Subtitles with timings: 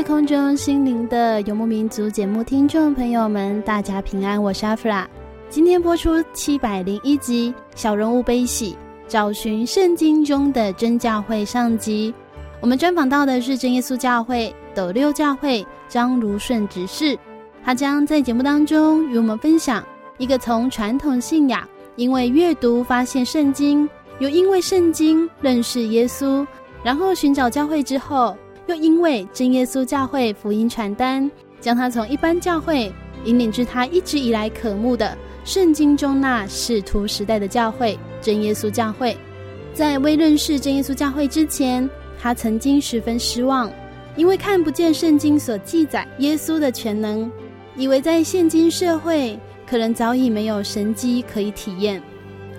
[0.00, 5.06] 在空中心灵的游牧民族节目听众朋友们，大家平安，我是阿弗拉。
[5.50, 8.72] 今天播出七百零一集《小人物悲喜》，
[9.06, 12.14] 找寻圣经中的真教会上集。
[12.62, 17.18] 我们专访到的是真耶稣教会斗六教会张如顺执事，
[17.62, 19.84] 他将在节目当中与我们分享
[20.16, 23.86] 一个从传统信仰，因为阅读发现圣经，
[24.18, 26.46] 又因为圣经认识耶稣，
[26.82, 28.34] 然后寻找教会之后。
[28.70, 31.28] 又因为真耶稣教会福音传单，
[31.60, 32.92] 将他从一般教会
[33.24, 39.16] 引领至他一直以来渴慕的圣经中那使徒时代的教会——真耶稣教会。
[39.74, 43.68] 在未认识真耶稣教会之前，他曾经十分失望，
[44.14, 47.28] 因为看不见圣经所记载耶稣的全能，
[47.74, 49.36] 以为在现今社会
[49.66, 52.00] 可能早已没有神迹可以体验。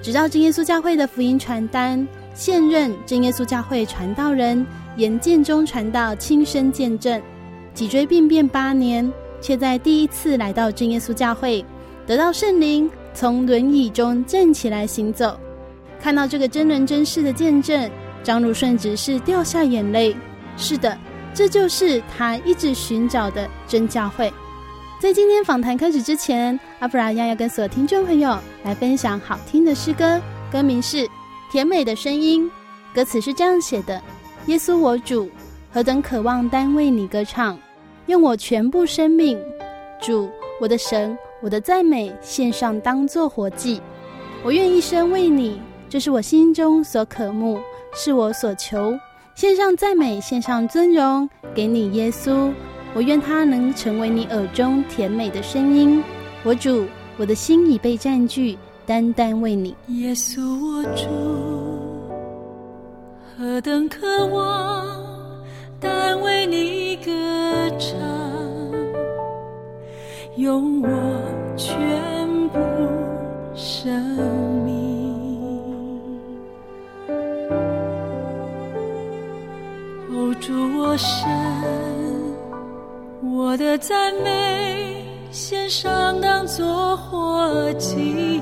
[0.02, 4.66] 直到真耶稣教会的福音传单，现任真耶稣教会传道人。
[4.97, 7.19] 严建中传道亲身见证，
[7.74, 9.09] 脊椎病变八年，
[9.40, 11.66] 却在第一次来到真耶稣教会，
[12.06, 15.40] 得到圣灵，从轮椅中站起来行走。
[16.02, 17.90] 看到这个真人真事的见证，
[18.22, 20.14] 张如顺只是掉下眼泪。
[20.58, 20.96] 是的，
[21.34, 24.31] 这就是他一直寻找的真教会。
[25.00, 30.22] 在今天访谈开始之前，阿弗拉亚要跟所有听众朋友来分享好听的诗歌，
[30.52, 30.97] 歌名是
[31.51, 32.50] 《甜美的声音》，
[32.95, 34.01] 歌词是这样写的。
[34.45, 35.29] 耶稣，我主，
[35.69, 37.59] 何等渴望单为你歌唱，
[38.06, 39.38] 用我全部生命，
[40.01, 40.29] 主，
[40.61, 43.81] 我的神，我的赞美献上，当作活祭。
[44.45, 47.59] 我愿一生为你，这是我心中所渴慕，
[47.94, 48.97] 是我所求。
[49.35, 52.50] 献上赞美，献上尊荣，给你耶稣。
[52.94, 56.01] 我愿他能成为你耳中甜美的声音。
[56.45, 56.85] 我主，
[57.17, 59.75] 我的心已被占据，单单为你。
[59.88, 61.08] 耶稣，我主。
[63.38, 64.86] 何等渴望，
[65.80, 67.12] 单为你歌
[67.80, 67.97] 唱，
[70.36, 70.90] 用我
[71.58, 71.70] 全
[72.50, 72.59] 部
[73.56, 73.91] 生
[74.64, 74.72] 命。
[80.09, 81.28] 哦，主我神，
[83.24, 84.30] 我的赞美
[85.51, 88.39] 献上当作活祭，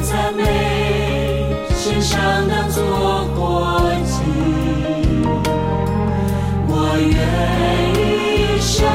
[0.00, 0.42] 赞美
[1.74, 2.82] 献上当作
[3.34, 4.22] 活祭，
[6.68, 7.12] 我愿
[7.94, 8.86] 一生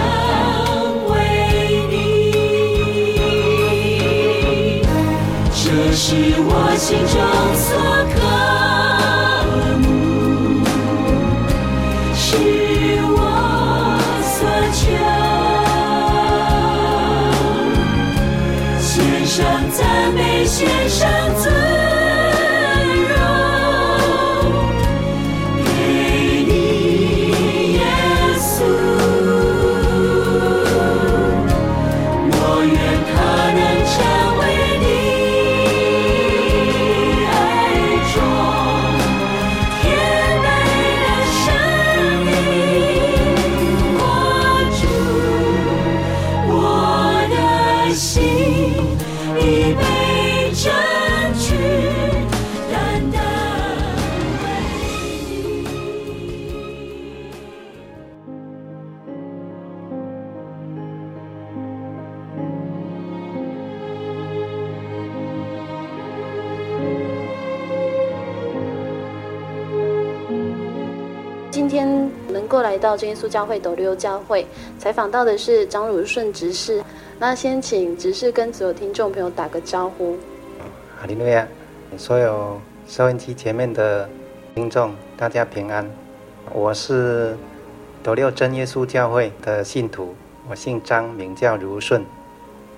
[1.09, 1.13] 为
[1.89, 1.93] 你，
[5.51, 5.63] 这
[5.93, 6.05] 是
[6.39, 7.15] 我心中
[72.83, 74.45] 到真耶稣教会斗六教会
[74.77, 76.83] 采访到的是张如顺执事，
[77.17, 80.17] 那先请执事跟所有听众朋友打个招呼。
[80.99, 81.47] 哈利路亚，
[81.95, 84.09] 所有收音机前面的
[84.53, 85.89] 听众，大家平安。
[86.51, 87.37] 我是
[88.03, 90.13] 斗六真耶稣教会的信徒，
[90.49, 92.05] 我姓张，名叫如顺。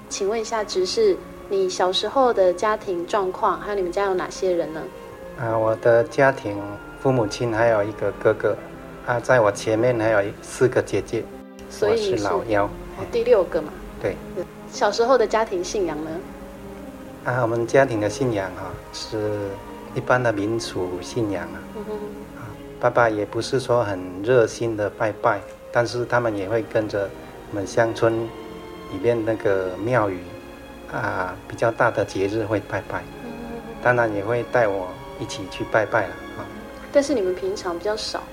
[0.07, 1.17] 请问一下执事，
[1.49, 4.83] 你小时候的家庭状况，还有你们家有哪些人呢？
[5.39, 6.61] 啊，我的家庭
[6.99, 8.55] 父母亲还有一个哥哥。
[9.05, 11.23] 啊，在我前面还有四个姐姐，
[11.69, 13.71] 所以是我是老幺，哦，第六个嘛。
[14.01, 14.15] 对。
[14.71, 16.11] 小时候的家庭信仰呢？
[17.25, 19.31] 啊，我们家庭的信仰啊，是
[19.93, 21.57] 一般的民俗信仰啊。
[21.75, 21.93] 嗯哼。
[22.37, 22.49] 啊，
[22.79, 25.39] 爸爸也不是说很热心的拜拜，
[25.71, 27.07] 但是他们也会跟着
[27.51, 28.23] 我们乡村
[28.91, 30.17] 里面那个庙宇
[30.91, 33.03] 啊，比较大的节日会拜拜。
[33.23, 33.29] 嗯。
[33.83, 34.87] 当然也会带我
[35.19, 36.41] 一起去拜拜了啊。
[36.91, 38.23] 但是你们平常比较少。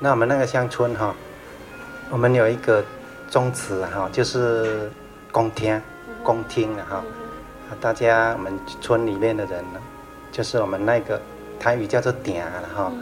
[0.00, 1.12] 那我们那个乡村哈，
[2.08, 2.84] 我们有一个
[3.28, 4.88] 宗祠哈，就是
[5.32, 5.80] 公厅、
[6.22, 7.02] 公厅的哈。
[7.80, 9.80] 大家我们村里面的人呢，
[10.30, 11.20] 就是我们那个
[11.58, 12.92] 台语叫做顶了哈。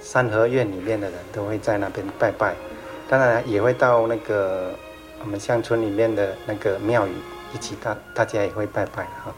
[0.00, 2.54] 三合院里面的人都会在那边拜拜，
[3.08, 4.72] 当然也会到那个
[5.20, 7.12] 我们乡村里面的那个庙宇
[7.54, 9.32] 一起大大家也会拜拜哈。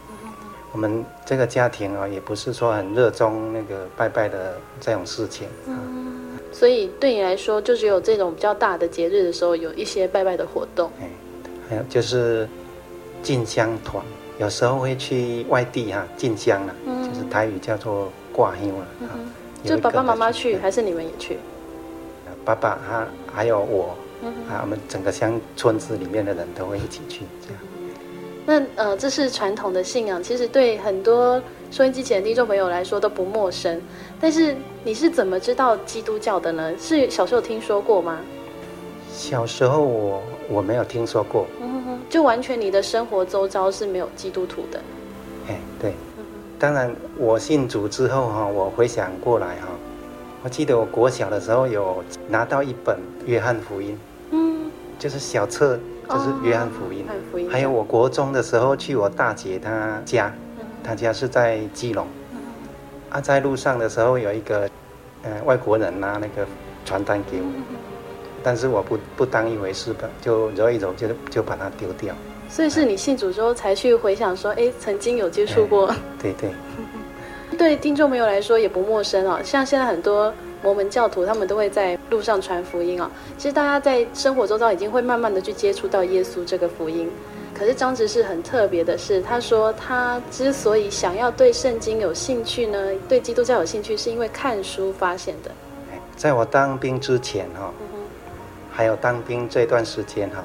[0.72, 5.74] 我们这个家庭啊，也不是说很热衷那个拜拜的这种事情啊。
[6.54, 10.88] 所以对你来说，就只有这种比较大的节日的时候，有一些拜拜的活动。
[11.00, 11.10] 哎，
[11.68, 12.48] 还有就是
[13.24, 14.00] 进香团，
[14.38, 18.86] 有时候会去外地哈进香了，就是台语叫做挂香了。
[19.00, 19.08] 嗯，
[19.64, 21.38] 就爸爸妈妈去，还是你们也去？
[22.44, 23.96] 爸爸他还有我，
[24.48, 27.58] 啊，我们整个乡村子里面的人都会一起去这样。
[28.46, 33.80] 那呃，这是传统的信仰，其实对很多收音机前的听众朋友来说都不陌生。
[34.20, 36.72] 但是你是怎么知道基督教的呢？
[36.78, 38.18] 是小时候听说过吗？
[39.10, 44.80] 小时候我我没有听说过，嗯哼，就完全你的生活周遭是没有基督徒的。
[45.48, 45.94] 哎，对，
[46.58, 49.68] 当然我信主之后哈，我回想过来哈，
[50.42, 53.98] 我记得我国小的时候有拿到一本约翰福音，
[54.32, 55.78] 嗯，就是小册。
[56.08, 60.32] 就是约翰福音，福音还有我国中的时候去我大姐她家，
[60.82, 62.06] 她家是在基隆，
[63.10, 64.68] 啊，在路上的时候有一个，
[65.22, 66.46] 呃，外国人拿那个
[66.84, 67.46] 传单给我，
[68.42, 72.14] 但是我不不当一回事吧，就揉一揉就就把它丢掉。
[72.48, 75.92] 所以是你信主之后才去回想说，哎，曾经有接触过。
[76.20, 76.50] 对对。
[77.56, 80.32] 对听众朋友来说也不陌生哦，像现在很多。
[80.64, 83.10] 摩门教徒他们都会在路上传福音啊。
[83.36, 87.10] 其实大家在生活周遭已经会慢慢的去接触到耶稣这个福音。
[87.52, 92.78] 可是张执事很特别的是，他说他之所以想要对圣经有兴趣呢，
[93.08, 95.50] 对基督教有兴趣，是因为看书发现的。
[96.16, 97.70] 在我当兵之前哈，
[98.72, 100.42] 还有当兵这段时间哈，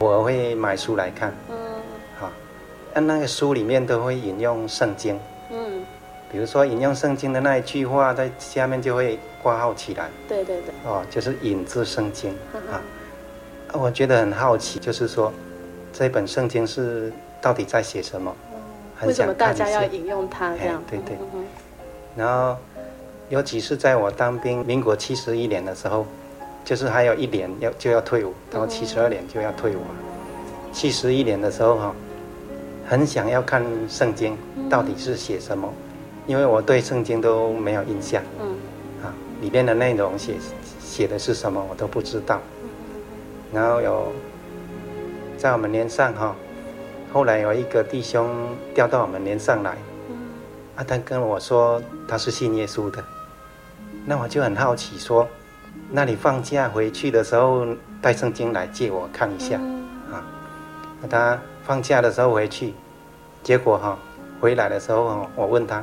[0.00, 1.32] 我会买书来看。
[1.48, 1.56] 嗯。
[2.18, 2.30] 好，
[2.92, 5.18] 那那个书里面都会引用圣经。
[6.30, 6.32] 嗯。
[6.32, 10.08] 比如说引用圣经的那一句话，在下面就会挂号起来。
[10.28, 10.74] 对对对。
[10.84, 12.80] 哦，就是引自圣经啊。
[13.72, 15.32] 我觉得很好奇，就是说
[15.92, 18.34] 这本圣经是到底在写什么？
[19.04, 20.82] 为什么大家要引用它这样？
[20.90, 21.16] 对对。
[22.16, 22.56] 然后，
[23.28, 26.04] 尤其是在我当兵，民国七十一年的时候，
[26.64, 29.80] 就是还有一年要就要退伍，然后七十二年就要退伍。
[30.72, 31.94] 七十一年的时候哈，
[32.86, 34.36] 很想要看圣经
[34.68, 35.72] 到底是写什么，
[36.30, 38.54] 因为我对圣经都没有印象，嗯，
[39.02, 40.36] 啊，里边的内容写
[40.78, 42.40] 写的是什么我都不知道，
[43.52, 44.12] 然后有
[45.36, 46.36] 在我们连上哈，
[47.12, 49.76] 后来有一个弟兄调到我们连上来，
[50.76, 53.02] 啊，他跟我说他是信耶稣的，
[54.06, 55.26] 那我就很好奇说，
[55.90, 57.66] 那你放假回去的时候
[58.00, 59.56] 带圣经来借我看一下。
[60.12, 60.22] 啊。
[61.10, 62.72] 他放假的时候回去，
[63.42, 63.98] 结果哈
[64.40, 65.82] 回来的时候，我问他，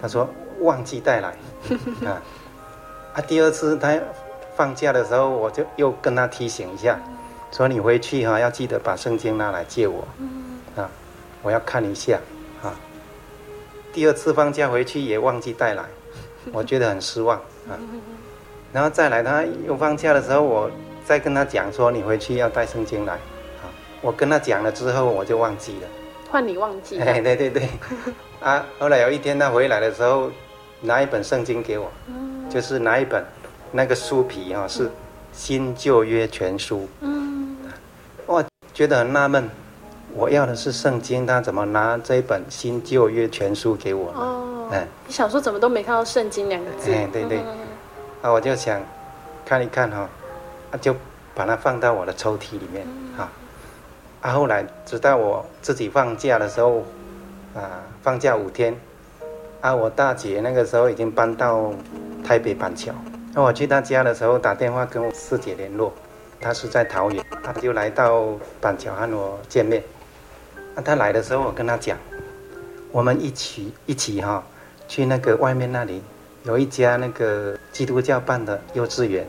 [0.00, 0.28] 他说
[0.60, 1.28] 忘记带来，
[2.08, 2.22] 啊，
[3.14, 3.98] 啊第二次他
[4.56, 6.98] 放假的时候，我就又跟他提醒一下，
[7.52, 10.06] 说你回去哈要记得把圣经拿来借我，
[10.76, 10.88] 啊，
[11.42, 12.18] 我要看一下，
[12.62, 12.74] 啊，
[13.92, 15.84] 第二次放假回去也忘记带来，
[16.52, 17.38] 我觉得很失望
[17.68, 17.78] 啊，
[18.72, 20.70] 然后再来他又放假的时候，我
[21.04, 23.66] 再跟他讲说你回去要带圣经来啊。
[24.00, 25.88] 我跟他讲了之后，我就忘记了。
[26.30, 27.00] 换你忘记？
[27.00, 27.68] 哎，对对对。
[28.40, 30.30] 啊，后来有一天他回来的时候，
[30.80, 33.24] 拿一本圣经给我，嗯、就是拿一本，
[33.72, 34.88] 那个书皮哈、哦、是
[35.32, 36.88] 新旧约全书。
[37.00, 37.56] 嗯。
[38.26, 39.50] 我觉得很纳闷，
[40.14, 44.18] 我要的是圣经，他怎么拿这一本新旧约全书给我呢？
[44.20, 44.68] 哦。
[44.70, 46.92] 嗯，你小时候怎么都没看到圣经两个字？
[46.92, 47.38] 哎，对对。
[47.38, 47.56] 嗯、
[48.22, 48.80] 啊，我就想
[49.44, 50.08] 看一看哈、哦，
[50.72, 50.94] 啊，就
[51.34, 53.28] 把它放到我的抽屉里面，哈、
[54.22, 54.30] 嗯。
[54.30, 56.84] 啊，后来直到我自己放假的时候，
[57.58, 58.72] 啊，放假五天，
[59.60, 61.72] 啊，我大姐那个时候已经搬到
[62.24, 62.92] 台北板桥，
[63.34, 65.92] 那我去她家的时候打电话跟我四姐联络，
[66.40, 68.28] 她是在桃园，她就来到
[68.60, 69.82] 板桥和我见面。
[70.76, 71.98] 啊，她来的时候我跟她讲，
[72.92, 74.40] 我们一起一起哈，
[74.86, 76.00] 去那个外面那里
[76.44, 79.26] 有一家那个基督教办的幼稚园，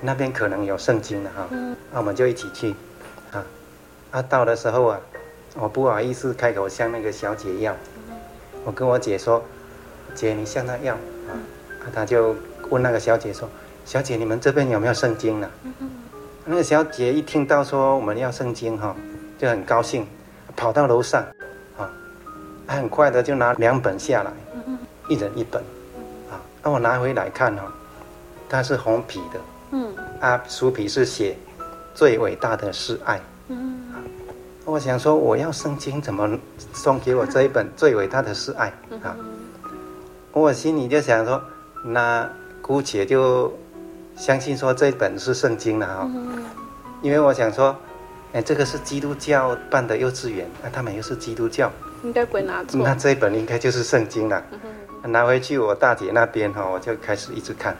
[0.00, 1.46] 那边可能有圣经的哈，
[1.92, 2.74] 那我们就一起去。
[3.32, 3.44] 啊
[4.12, 5.00] 啊，到的时候啊，
[5.54, 7.76] 我不好意思开口向那个小姐要，
[8.64, 9.44] 我跟我姐说，
[10.14, 11.36] 姐你向她要啊，
[11.80, 12.34] 啊，她就
[12.70, 13.46] 问那个小姐说，
[13.84, 15.50] 小姐你们这边有没有圣经呢？
[16.46, 18.96] 那个小姐一听到说我们要圣经哈，
[19.38, 20.06] 就很高兴，
[20.56, 21.22] 跑到楼上，
[21.76, 21.88] 啊，
[22.66, 24.32] 很快的就拿两本下来，
[25.08, 25.62] 一人一本，
[26.30, 27.70] 啊，那我拿回来看哈，
[28.48, 29.40] 它是红皮的，
[29.72, 31.36] 嗯，啊，书皮是写
[31.94, 33.20] 最伟大的是爱。
[34.64, 36.38] 我想说，我要圣经，怎么
[36.72, 39.16] 送给我这一本最伟大的是爱啊？
[40.32, 41.42] 我心里就想说，
[41.84, 42.28] 那
[42.60, 43.52] 姑且就
[44.16, 46.10] 相信说这一本是圣经了哈。
[47.02, 47.76] 因为我想说，
[48.32, 51.70] 哎，这个是基督教办的幼稚园，那他们又是基督教，
[52.04, 52.80] 应该不会拿错。
[52.80, 54.42] 那这一本应该就是圣经了。
[55.02, 57.76] 拿回去我大姐那边哈，我就开始一直看，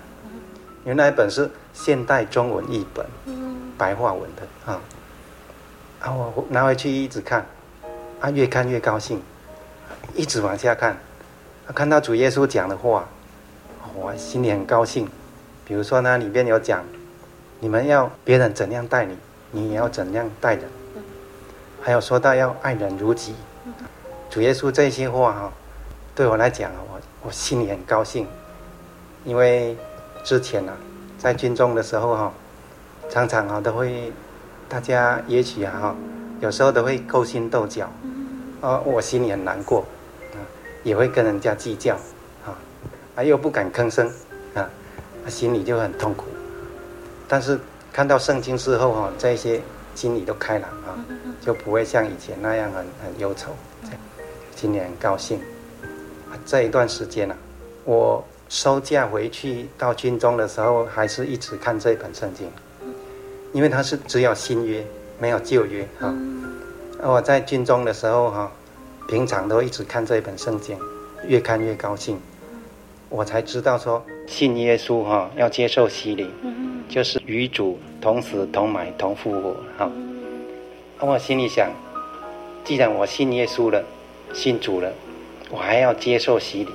[0.84, 3.06] 因为那一本是现代中文译本，
[3.78, 4.80] 白话文的啊。
[6.02, 7.46] 啊，我拿回去一直看，
[8.20, 9.22] 啊，越看越高兴，
[10.16, 10.96] 一直往下看，
[11.72, 13.08] 看到主耶稣讲的话，
[13.94, 15.08] 我心里很高兴。
[15.64, 16.84] 比如说那里面有讲，
[17.60, 19.16] 你们要别人怎样待你，
[19.52, 20.64] 你也要怎样待人。
[21.80, 23.36] 还有说到要爱人如己，
[24.28, 25.52] 主耶稣这些话哈，
[26.16, 28.26] 对我来讲我我心里很高兴，
[29.24, 29.76] 因为
[30.24, 30.72] 之前呢，
[31.16, 32.32] 在军中的时候哈，
[33.08, 34.12] 常常啊都会。
[34.72, 35.96] 大家也许啊哈，
[36.40, 37.92] 有时候都会勾心斗角，
[38.62, 39.84] 啊，我心里很难过，
[40.32, 40.40] 啊，
[40.82, 41.94] 也会跟人家计较，
[42.42, 42.56] 啊，
[43.14, 44.10] 啊，又不敢吭声，
[44.54, 44.66] 啊，
[45.28, 46.24] 心里就很痛苦。
[47.28, 47.60] 但是
[47.92, 49.60] 看到圣经之后哈，这些
[49.94, 50.96] 心里都开朗啊，
[51.42, 53.50] 就不会像以前那样很很忧愁，
[54.56, 55.38] 心里很高兴。
[56.46, 57.36] 这一段时间呢，
[57.84, 62.50] 我收假回去到军中的时候，还是一直看这本圣经。
[63.52, 64.84] 因为它是只有新约，
[65.18, 66.14] 没有旧约哈。
[67.02, 68.50] 我在军中的时候哈，
[69.08, 70.76] 平常都一直看这一本圣经，
[71.26, 72.18] 越看越高兴。
[73.08, 76.30] 我才知道说信耶稣哈，要接受洗礼，
[76.88, 79.90] 就是与主同死同埋同复活哈。
[80.98, 81.70] 而我心里想，
[82.64, 83.84] 既然我信耶稣了，
[84.32, 84.90] 信主了，
[85.50, 86.70] 我还要接受洗礼。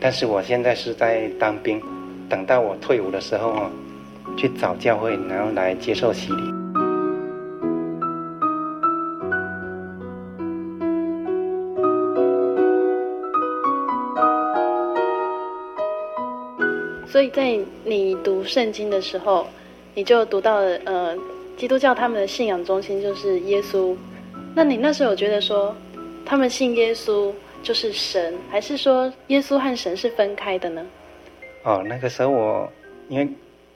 [0.00, 1.82] 但是我现在是在当兵，
[2.28, 3.70] 等到我退伍的时候哈。
[4.36, 6.42] 去找教会，然后来接受洗礼。
[17.06, 19.46] 所以在你读圣经的时候，
[19.94, 21.16] 你就读到了呃，
[21.56, 23.94] 基督教他们的信仰中心就是耶稣。
[24.54, 25.74] 那你那时候有觉得说，
[26.24, 27.30] 他们信耶稣
[27.62, 30.84] 就是神，还是说耶稣和神是分开的呢？
[31.64, 32.72] 哦，那个时候我
[33.08, 33.28] 因为。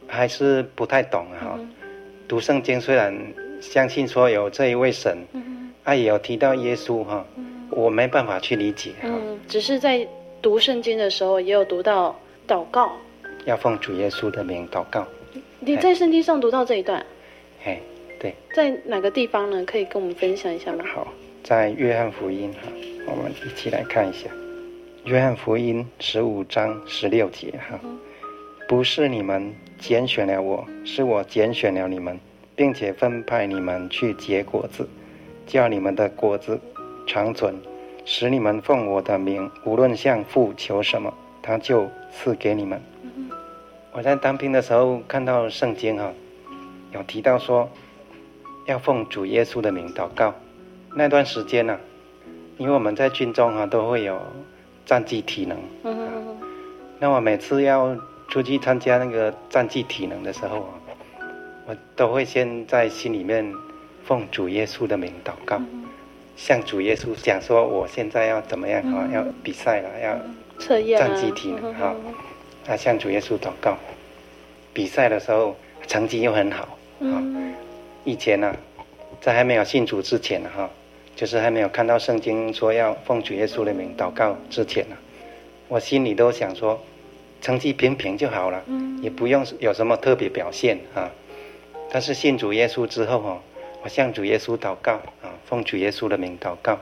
[0.07, 1.59] 还是不太懂哈，
[2.29, 3.15] 读圣经虽然
[3.61, 10.07] 相信说有这一位神，嗯，啊，也有提到耶稣哈，嗯，我没办法去理解，嗯，只是在
[10.41, 12.93] 读圣经的时候也有读到祷告，
[13.45, 15.07] 要奉主耶稣的名祷告。
[15.59, 17.05] 你在圣经上读到这一段？
[17.65, 17.81] 哎，
[18.21, 19.65] 对，在哪个地方呢？
[19.65, 20.85] 可以跟我们分享一下吗？
[20.95, 21.09] 好，
[21.43, 22.71] 在约翰福音哈，
[23.07, 24.29] 我们一起来看一下，
[25.05, 27.81] 约翰福音十五章十六节哈，
[28.69, 32.19] 不是你们拣选了我，是我拣选了你们，
[32.57, 34.89] 并且分派你们去结果子，
[35.47, 36.59] 叫你们的果子
[37.07, 37.55] 长存，
[38.05, 42.83] 使你们奉我的名，无论向父求什么，他就赐给你们。
[43.93, 46.13] 我在当兵的时候看到圣经哈，
[46.93, 47.71] 有提到说
[48.67, 50.35] 要奉主耶稣的名祷告。
[50.95, 51.79] 那段时间呢，
[52.59, 54.21] 因为我们在军中哈都会有
[54.85, 55.57] 战绩体能，
[56.99, 57.97] 那我每次要
[58.37, 60.69] 出去参加那个战绩体能的时候啊，
[61.65, 63.51] 我都会先在心里面
[64.05, 65.59] 奉主耶稣的名祷告，
[66.37, 71.97] 向主耶稣讲说我现在要怎么样哈，要比赛了，要战绩体能哈。
[72.69, 73.79] 啊，向主耶稣祷告，
[74.75, 77.55] 比赛的时候成绩又很好啊、嗯。
[78.05, 78.85] 以前呢、啊，
[79.23, 80.69] 在还没有信主之前呢，哈，
[81.15, 84.97] 就是还没有看到圣经说要奉主耶稣的名祷告之前呢，
[85.69, 86.79] 我心里都想说，
[87.47, 88.61] 成绩平平就好了，
[89.01, 91.09] 也不用有什么特别表现啊。
[91.93, 93.41] 但是信主耶稣之后哈，
[93.85, 96.77] 我向主耶稣祷告啊，奉主耶稣的名祷告，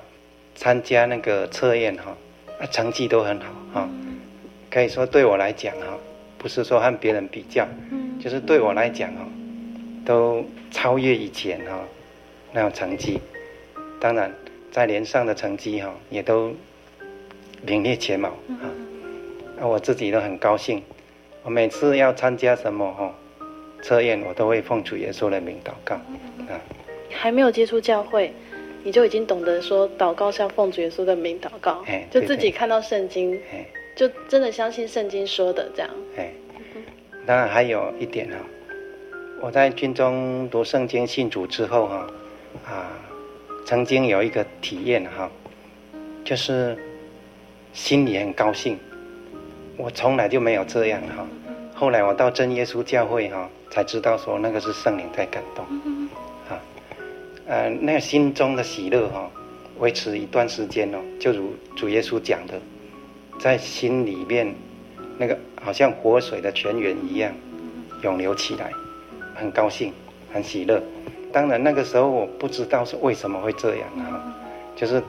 [0.54, 2.16] 参加那个测验哈，
[2.58, 3.90] 啊，成绩都很好啊。
[4.70, 5.98] 可以说对我来讲哈，
[6.38, 7.68] 不是说和别人比较，
[8.18, 9.28] 就是对我来讲哈，
[10.06, 11.78] 都超越以前哈
[12.54, 13.20] 那种成绩。
[14.00, 14.34] 当然，
[14.72, 16.54] 在连上的成绩哈，也都
[17.66, 18.64] 名列前茅啊。
[19.60, 20.82] 我自己都很高兴。
[21.42, 23.14] 我每次要参加什么哈
[23.82, 26.60] 测验，我都会奉主耶稣的名祷告啊。
[27.10, 28.32] 还没有接触教会，
[28.82, 33.38] 你就已经懂得说祷告是要奉主耶稣的名祷告，就自己看到圣经。
[33.96, 35.88] 就真的相信圣经说的这样。
[36.16, 36.28] 哎，
[37.24, 38.36] 当然还有一点哈，
[39.40, 42.06] 我在军中读圣经信主之后哈，
[42.66, 42.90] 啊，
[43.64, 45.30] 曾经有一个体验哈，
[46.24, 46.76] 就是
[47.72, 48.76] 心里很高兴，
[49.76, 51.26] 我从来就没有这样哈。
[51.74, 55.64] 后来我到真耶稣教会哈，才知道说那个是圣灵在感动，
[56.48, 56.60] 啊，
[57.46, 59.30] 呃，那个心中的喜乐哈，
[59.78, 62.54] 维持一段时间哦，就如主耶稣讲的。
[63.40, 64.54] 在心里面，
[65.18, 67.34] 那个好像活水的泉源一样，
[68.00, 68.70] 涌流起来，
[69.34, 69.92] 很高兴，
[70.32, 70.80] 很喜乐。
[71.32, 74.22] 当然那个时候我不知道是为什么会这样啊，
[74.76, 75.02] 就是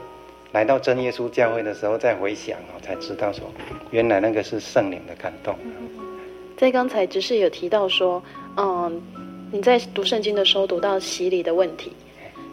[0.52, 3.52] 来到真耶稣教会的时候再回想啊，才知道说，
[3.90, 5.54] 原来那个是圣灵的感动。
[6.56, 8.22] 在刚才只是有提到说，
[8.56, 9.02] 嗯，
[9.52, 11.92] 你在读圣经的时候读到洗礼的问题，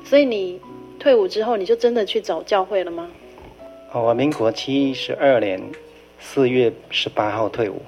[0.03, 0.59] 所以你
[0.99, 3.07] 退伍之后你就真的去找教会了吗？
[3.93, 5.61] 我民国七十二年
[6.19, 7.81] 四月十八号退伍，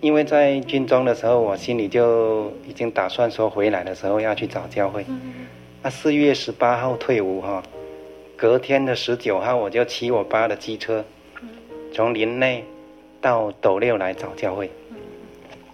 [0.00, 5.04] 因为在军中的时候，我心里就已经打算说回来的时候要去找教会。
[5.82, 7.62] 那四月十八号退伍哈，
[8.38, 11.04] 隔天的十九号我就骑我爸的机车，
[11.92, 12.64] 从林内
[13.20, 14.70] 到斗六来找教会。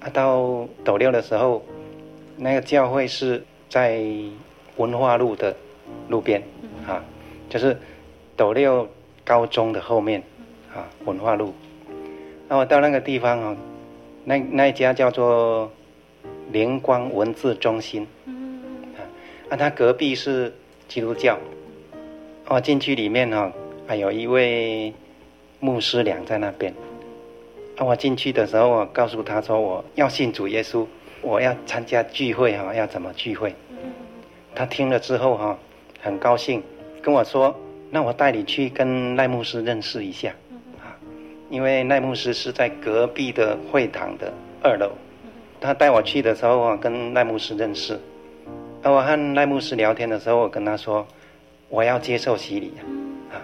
[0.01, 1.63] 啊，到斗六的时候，
[2.39, 4.03] 那个教会是在
[4.79, 5.55] 文化路的
[6.09, 6.43] 路边，
[6.89, 7.05] 啊，
[7.51, 7.79] 就是
[8.35, 8.89] 斗六。
[9.27, 10.23] 高中的后面，
[10.75, 11.55] 啊，文化路。
[12.47, 13.57] 那我到那个地方啊，
[14.23, 15.73] 那那一家叫做
[16.53, 19.01] 灵光文字中心，啊，
[19.49, 20.53] 那他隔壁是
[20.89, 21.39] 基督教。
[22.47, 23.51] 我进去里面哈，
[23.87, 24.93] 还有一位
[25.61, 26.73] 牧师娘在那边。
[27.77, 30.87] 啊，我进去的时候，我告诉他说我要信主耶稣，
[31.23, 33.55] 我要参加聚会哈，要怎么聚会？
[34.55, 35.59] 他听了之后哈，
[36.01, 36.63] 很高兴，
[37.03, 37.55] 跟我说。
[37.91, 40.35] 那我带你去跟赖牧师认识一下，
[41.49, 44.91] 因为赖牧师是在隔壁的会堂的二楼，
[45.61, 47.97] 他带我去的时候我，跟赖牧师认识。
[48.83, 51.07] 而我和赖牧师聊天的时候，我跟他说，
[51.75, 52.73] 我要接受洗礼
[53.33, 53.43] 啊，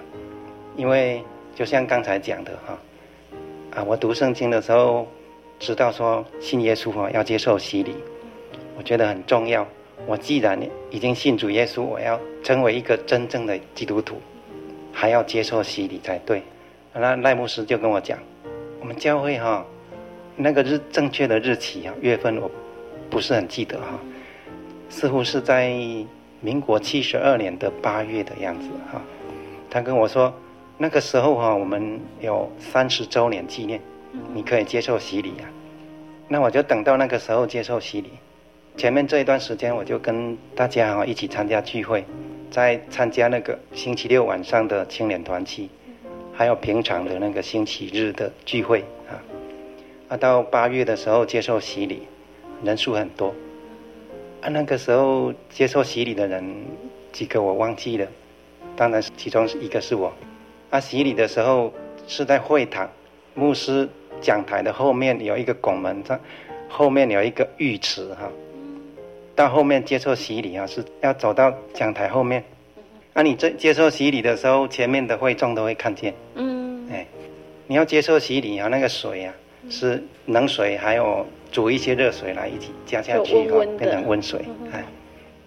[0.77, 1.21] 因为
[1.53, 2.79] 就像刚才讲的哈，
[3.75, 5.05] 啊，我读圣经的时候
[5.59, 7.93] 知道说信耶稣啊要接受洗礼，
[8.79, 9.66] 我觉得很重要。
[10.07, 10.57] 我既然
[10.90, 14.21] 已经信主耶稣，我要成为一个真正的基督徒。
[14.93, 16.40] 还要接受洗礼才对，
[16.95, 18.16] 那赖牧师就跟我讲，
[18.81, 19.66] 我们教会哈，
[20.37, 22.49] 那个日正确的日期啊，月份我
[23.09, 23.99] 不是很记得哈，
[24.88, 25.73] 似乎是在
[26.40, 29.00] 民国七十二年的八月的样子哈。
[29.68, 30.35] 他跟我说，
[30.79, 33.81] 那个时候哈，我们有三十周年纪念，
[34.35, 35.46] 你可以接受洗礼啊。
[36.26, 38.11] 那我就等到那个时候接受洗礼，
[38.76, 42.05] 前面这一段时间，我就跟大家哈一起参加聚会，
[42.50, 45.68] 在参加那个星期六晚上的青年团契，
[46.33, 49.18] 还有平常的那个星期日的聚会啊。
[50.09, 52.03] 啊，到八月的时候接受洗礼，
[52.64, 53.35] 人数很多。
[54.40, 56.42] 啊，那个时候接受洗礼的人
[57.12, 58.07] 几个我忘记了，
[58.74, 60.12] 当然其中一个是我。
[60.70, 61.72] 啊，洗礼的时候
[62.07, 62.90] 是在会堂，
[63.35, 63.87] 牧师
[64.20, 66.18] 讲台的后面有一个拱门，这
[66.68, 68.31] 后面有一个浴池哈。
[69.35, 72.42] 到后面接受洗礼啊，是要走到讲台后面。
[73.12, 76.14] 啊，你这接受洗礼的时候，前面的会众都会看见。
[76.37, 77.07] 嗯，哎，
[77.66, 79.35] 你要接受洗礼啊，那个水啊
[79.68, 84.44] 是冷水，还有煮一些热水来一起加下去哈，变成温水。
[84.72, 84.84] 哎，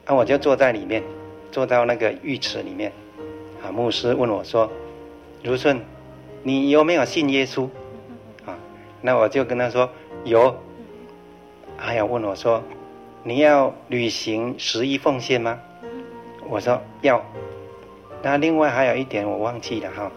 [0.05, 1.03] 啊，我就坐在里面，
[1.51, 2.91] 坐到那个浴池里面。
[3.63, 4.69] 啊，牧师问我说
[5.43, 5.79] ：“如顺，
[6.43, 7.69] 你有没有信耶稣？”
[8.45, 8.57] 啊，
[9.01, 9.89] 那我就跟他说
[10.23, 10.55] 有。
[11.77, 12.61] 还有问我说。
[13.25, 15.57] 你要履行十一奉献吗？
[16.49, 17.23] 我说要。
[18.21, 20.11] 那另外还有一点我忘记了哈。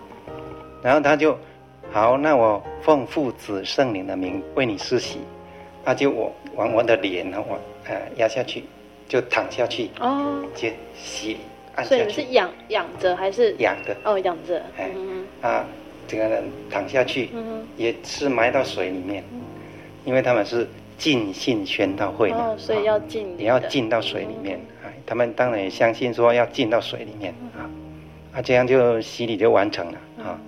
[0.82, 1.38] 然后他就
[1.92, 5.20] 好，那我奉父子圣灵的名为你施洗。
[5.86, 8.64] 那就我往我的脸呢，我呃压下去，
[9.08, 11.38] 就躺下去哦，就洗
[11.76, 11.96] 按下去。
[11.96, 13.96] 所以你是仰仰着还是仰的？
[14.04, 14.60] 哦，仰着。
[14.76, 14.90] 哎，
[15.40, 15.64] 啊，
[16.08, 17.30] 这个人躺下去，
[17.76, 19.24] 也是埋到水里面，
[20.04, 20.68] 因为他们是。
[20.98, 24.58] 浸信宣道会嘛，哦，所以要浸，也要浸到水里面。
[24.82, 27.68] 哎，他们当然也相信说要浸到水里面啊，
[28.32, 30.40] 啊，这样就洗礼就完成了啊。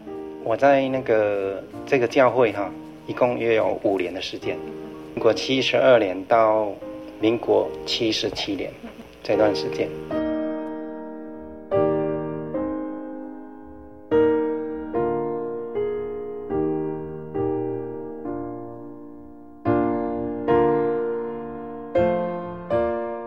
[0.42, 2.72] 我在那个这个教会哈，
[3.06, 4.56] 一共约有五年的时间，
[5.18, 6.68] 民国七十二年到
[7.20, 8.72] 民国七十七年
[9.20, 9.88] 这段时间。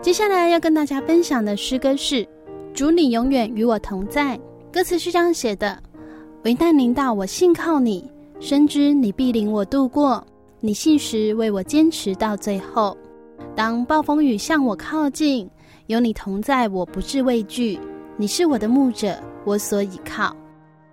[0.00, 2.24] 接下来要跟大家分享的诗歌是
[2.72, 4.38] 《主你永远与我同在》，
[4.72, 5.78] 歌词是这样写的：
[6.44, 10.26] 危难临到，我信靠你，深知你必领我度过。
[10.64, 12.96] 你信实为我坚持到最后。
[13.56, 15.50] 当暴风雨向我靠近，
[15.88, 17.76] 有你同在，我不致畏惧。
[18.16, 20.36] 你是我的牧者，我所倚靠。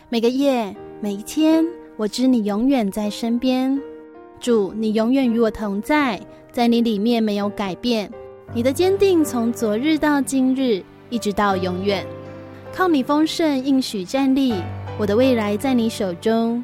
[0.09, 1.63] 每个夜，每一天，
[1.97, 3.79] 我知你永远在身边。
[4.39, 6.19] 主，你永远与我同在，
[6.51, 8.11] 在你里面没有改变。
[8.55, 12.03] 你的坚定从昨日到今日，一直到永远，
[12.73, 14.55] 靠你丰盛应许站立，
[14.97, 16.63] 我的未来在你手中，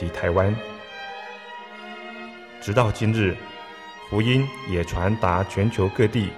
[0.00, 0.56] 及台湾，
[2.58, 3.36] 直到今日，
[4.08, 6.30] 福音也传达全球各地。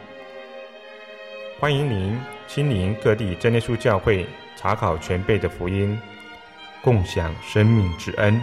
[1.60, 5.96] 欢迎您亲临各地真耶稣教会，查考全辈的福音，
[6.82, 8.40] 共享生命之恩。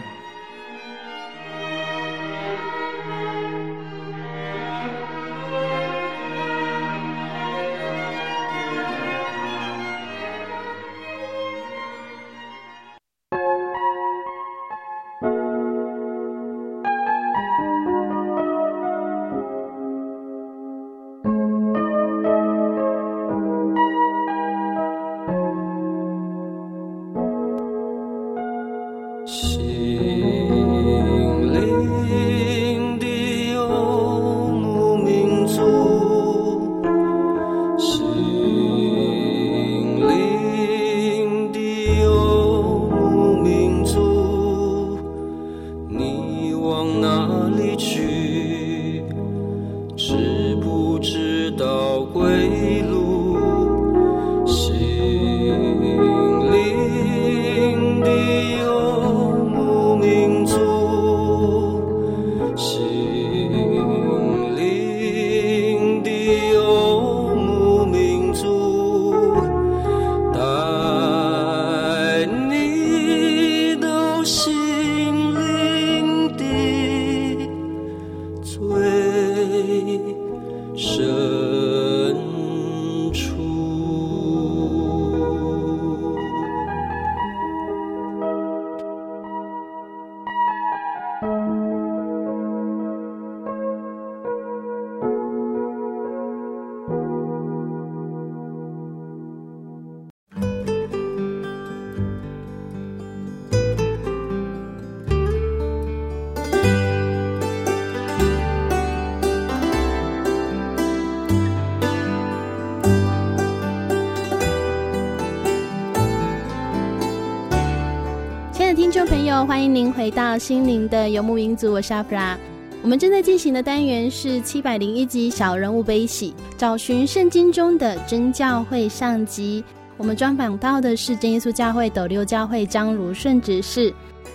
[120.09, 122.35] 回到心灵的游牧民族，我是阿弗拉。
[122.81, 129.63] 我们正在进行的单元是七百零一集《小人物悲喜》，找寻圣经中的真教会上集。
[129.97, 133.93] 我们专访到的是真耶稣教会斗六教会张如顺执事。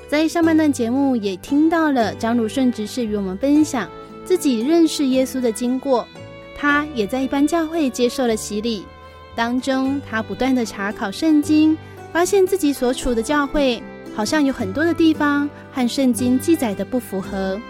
[0.08, 3.90] 在上半段节目也听到了张如顺执事与我们分享
[4.24, 6.06] 自己认识耶稣的经过。
[6.56, 8.84] 他也在一般教会接受了洗礼，
[9.34, 11.76] 当中他不断地查考圣经，
[12.12, 13.82] 发现自己所处的教会。
[14.14, 17.60] 好像有很多的地方和圣经记载的不符合，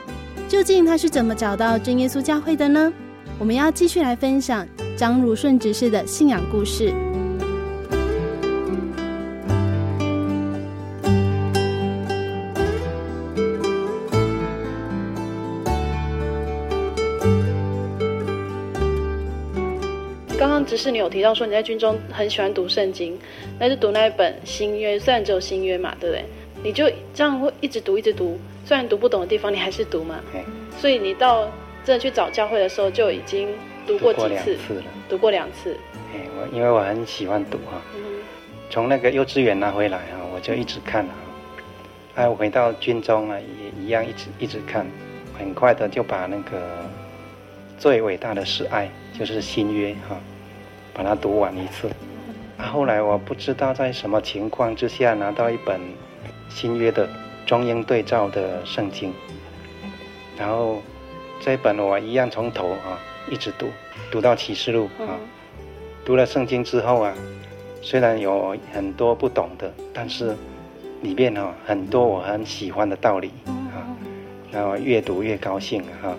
[0.48, 2.92] 究竟他是怎么找到真耶稣教会的呢？
[3.38, 6.92] 我们要继续来分享张汝顺执事的信仰故事。
[20.74, 23.16] 刚刚执事你有提到说你在军中很喜欢读圣经，
[23.60, 26.24] 那就读那一本新约，虽然只有新约嘛，对不对？
[26.64, 30.20] 你就这样会一直读一直读，虽然读不懂的地方你还是读嘛。
[30.76, 31.44] 所以你到
[31.84, 33.48] 真的去找教会的时候就已经
[33.86, 34.26] 读过几次？
[34.26, 34.84] 读过两次了。
[35.08, 35.76] 读过两次。
[36.36, 37.80] 我因为我很喜欢读哈，
[38.68, 41.12] 从那个幼稚园拿回来哈，我就一直看哈。
[42.16, 44.84] 哎，我回到军中啊，也一样一直一直看，
[45.38, 46.60] 很快的就把那个
[47.78, 50.20] 最伟大的是爱，就是新约哈，
[50.94, 51.88] 把它读完一次。
[52.56, 55.80] 啊，后来我不知道在什么情况之下拿到一本。
[56.50, 57.08] 新约的
[57.46, 59.12] 中英对照的圣经，
[60.38, 60.80] 然后
[61.40, 63.66] 这本我一样从头啊一直读，
[64.08, 65.18] 读到启示录啊。
[66.04, 67.12] 读了圣经之后啊，
[67.82, 70.36] 虽然有很多不懂的，但是
[71.02, 73.82] 里面哈很多我很喜欢的道理啊，
[74.52, 76.14] 然后越读越高兴哈。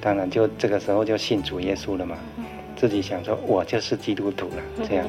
[0.00, 2.16] 当然就这个时候就信主耶稣了嘛，
[2.76, 5.06] 自己想说我就是基督徒了这样。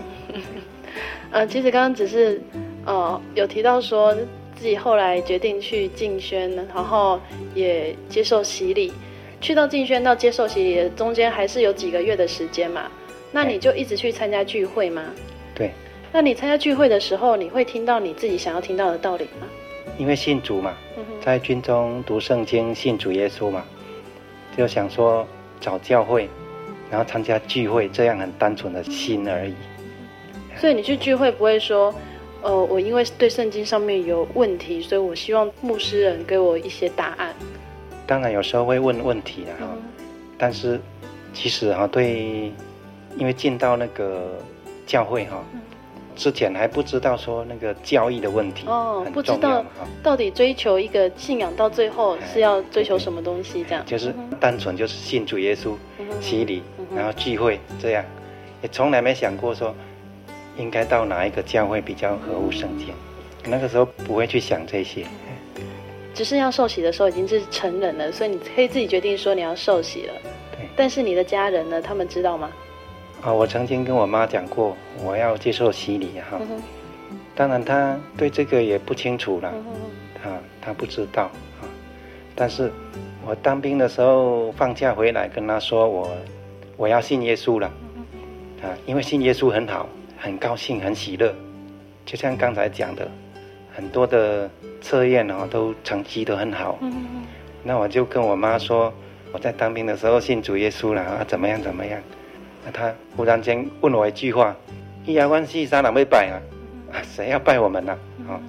[1.32, 2.42] 呃，其实刚刚只是
[2.86, 4.14] 呃有提到说
[4.56, 7.20] 自己后来决定去进宣，然后
[7.54, 8.94] 也接受洗礼。
[9.42, 12.90] 去到进宣到接受洗礼的中间还是有几个月的时间嘛？
[13.32, 15.04] 那你就一直去参加聚会吗？
[15.54, 15.72] 对。
[16.12, 19.46] 那你参加聚会的时候，你会听到你自己想要听到的道理吗？
[19.98, 20.74] 因为信主嘛，
[21.22, 23.64] 在军中读圣经，信主耶稣嘛，
[24.58, 25.28] 就想说
[25.60, 26.30] 找教会，
[26.90, 29.54] 然后参加聚会，这样很单纯的心而已。
[30.58, 31.94] 所以你去聚会不会说，
[32.42, 37.34] 呃，我因为对圣经上面有问题，所以我希望牧师人给我一些答案。
[38.08, 39.72] 当然有时候会问问题的哈，
[40.38, 40.80] 但是
[41.34, 42.52] 其实哈对，
[43.18, 44.40] 因为进到那个
[44.86, 45.44] 教会哈。
[46.18, 49.62] 之前还不知道说那个教义的问题哦，不知道
[50.02, 55.74] 到底追求一个信仰到最后是要追求什么东西这样，就是单纯就是信主耶稣，
[56.22, 58.04] 洗礼，然后聚会这样，
[58.62, 59.74] 也从来没想过说
[60.58, 62.94] 应该到哪一个教会比较合乎圣经，
[63.46, 65.06] 那个时候不会去想这些，
[66.14, 70.14] 只是要受洗的时候已经是成人了，所以你可以自己决定说你要受洗了，
[70.58, 72.50] 对，但是你的家人呢，他们知道吗？
[73.22, 76.40] 啊，我曾经跟我妈讲过，我要接受洗礼哈。
[77.36, 79.50] 当然，她对这个也不清楚了，
[80.24, 81.24] 啊，她不知道
[81.60, 81.68] 啊。
[82.34, 82.72] 但是，
[83.26, 86.16] 我当兵的时候放假回来跟她说我
[86.78, 87.68] 我要信耶稣了，
[88.62, 91.34] 啊，因为信耶稣很好，很高兴，很喜乐。
[92.06, 93.10] 就像刚才讲的，
[93.74, 94.50] 很多的
[94.82, 96.78] 测验哦都成绩都很好。
[97.64, 98.94] 那我就跟我妈说，
[99.32, 102.00] 我在当兵的时候信主耶稣了啊，怎么样怎么样。
[102.66, 104.56] 那她忽然间问我一句话
[105.06, 106.36] ：“一牙关系三哪会拜啊？
[107.04, 108.40] 谁要拜我们呢、啊？”，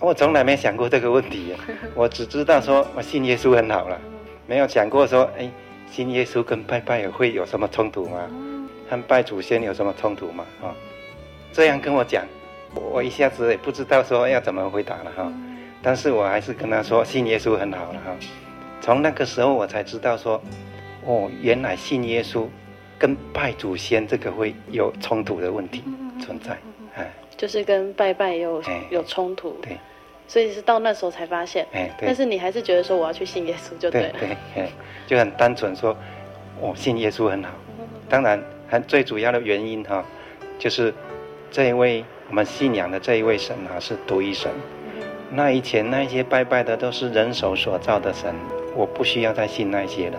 [0.00, 1.54] 我从来没想过这个问题，
[1.94, 4.00] 我只知道说我信耶稣很好了，
[4.46, 5.48] 没有想过说，哎，
[5.90, 8.30] 信耶稣跟拜拜会有什么冲突吗？
[8.88, 10.44] 和拜祖先有什么冲突吗？
[10.62, 10.74] 啊，
[11.52, 12.24] 这样跟我讲，
[12.74, 15.32] 我一下子也不知道说要怎么回答了哈。
[15.82, 18.16] 但是我还是跟他说信耶稣很好了哈。
[18.80, 20.40] 从那个时候我才知道说，
[21.04, 22.46] 哦，原来信耶稣。
[22.98, 25.82] 跟拜祖先这个会有冲突的问题
[26.20, 26.58] 存在，
[26.94, 29.78] 哎，就是跟拜拜有有冲突，对，
[30.30, 34.70] 所以是到那时候才发现，哎，但是你还是觉得说我要去信耶稣就对了，对，哎，
[35.04, 35.96] 就很单纯说，
[36.60, 37.50] 我信耶稣很好，
[38.08, 40.04] 当然，还最主要的原因哈，
[40.56, 40.94] 就是
[41.50, 44.48] 这一位我们信仰的这一位神啊是独一神，
[45.32, 48.32] 那以前那些拜拜的都是人手所造的神，
[48.76, 50.18] 我不需要再信那些了。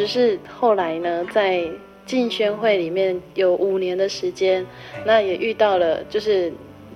[0.00, 1.62] 只是后来呢，在
[2.06, 4.64] 进宣会里面有五年的时间，
[5.04, 6.50] 那也遇到了就是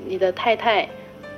[0.07, 0.89] 你的太太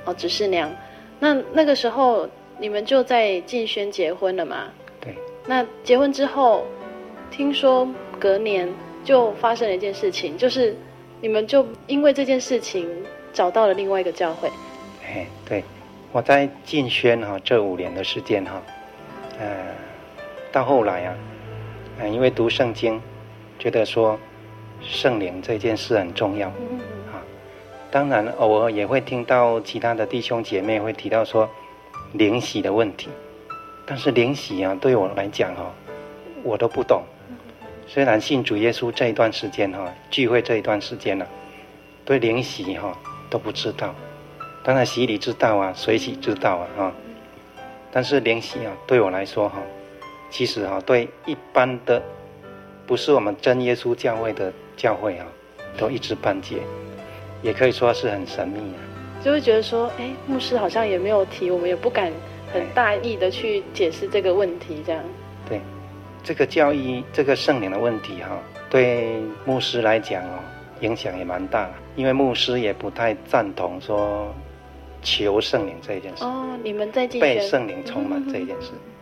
[0.05, 0.73] 哦，执事娘。
[1.19, 2.25] 那那个时候
[2.57, 4.69] 你们就在进宣结婚了嘛？
[5.01, 5.13] 对。
[5.45, 6.65] 那结婚之后，
[7.29, 7.85] 听说
[8.17, 10.73] 隔年就发生了一件事情，就是
[11.19, 12.87] 你们就因为这件事情
[13.33, 14.49] 找到了另外一个教会。
[15.05, 15.61] 哎，对，
[16.13, 18.63] 我在进宣哈这五年的时间哈，
[19.37, 19.75] 呃，
[20.49, 21.13] 到后来啊。
[21.99, 23.01] 嗯，因为读圣经，
[23.57, 24.19] 觉得说
[24.81, 27.17] 圣灵这件事很重要啊。
[27.89, 31.49] 当然，偶尔也会听到其他的弟兄姐妹会提到说
[32.13, 33.09] 灵洗的问题，
[33.85, 35.71] 但是灵洗啊，对我来讲哦，
[36.43, 37.01] 我都不懂。
[37.87, 41.25] 虽然信主耶稣这一段时间哈，聚会这一段时间呢，
[42.05, 42.95] 对灵洗哈
[43.29, 43.95] 都不知道。
[44.63, 46.93] 当然洗礼知道啊，水洗知道啊哈，
[47.91, 49.57] 但是灵洗啊，对我来说哈。
[50.29, 52.01] 其实哈，对一般的
[52.85, 55.25] 不是我们真耶稣教会的教会啊，
[55.77, 56.57] 都一知半解，
[57.41, 58.79] 也可以说是很神秘啊。
[59.23, 62.11] 就会觉得说，哎，牧师好像也没有提，我们也不敢
[62.53, 65.03] 很大意的去解释这个问题，这样。
[65.49, 65.59] 对，
[66.23, 68.37] 这个教义，这个圣灵的问题哈，
[68.69, 70.39] 对牧师来讲哦，
[70.81, 74.33] 影响也蛮大，因为牧师也不太赞同说
[75.01, 76.23] 求圣灵这件事。
[76.23, 78.71] 哦，你们在被圣灵充满这件事。
[78.73, 78.93] 嗯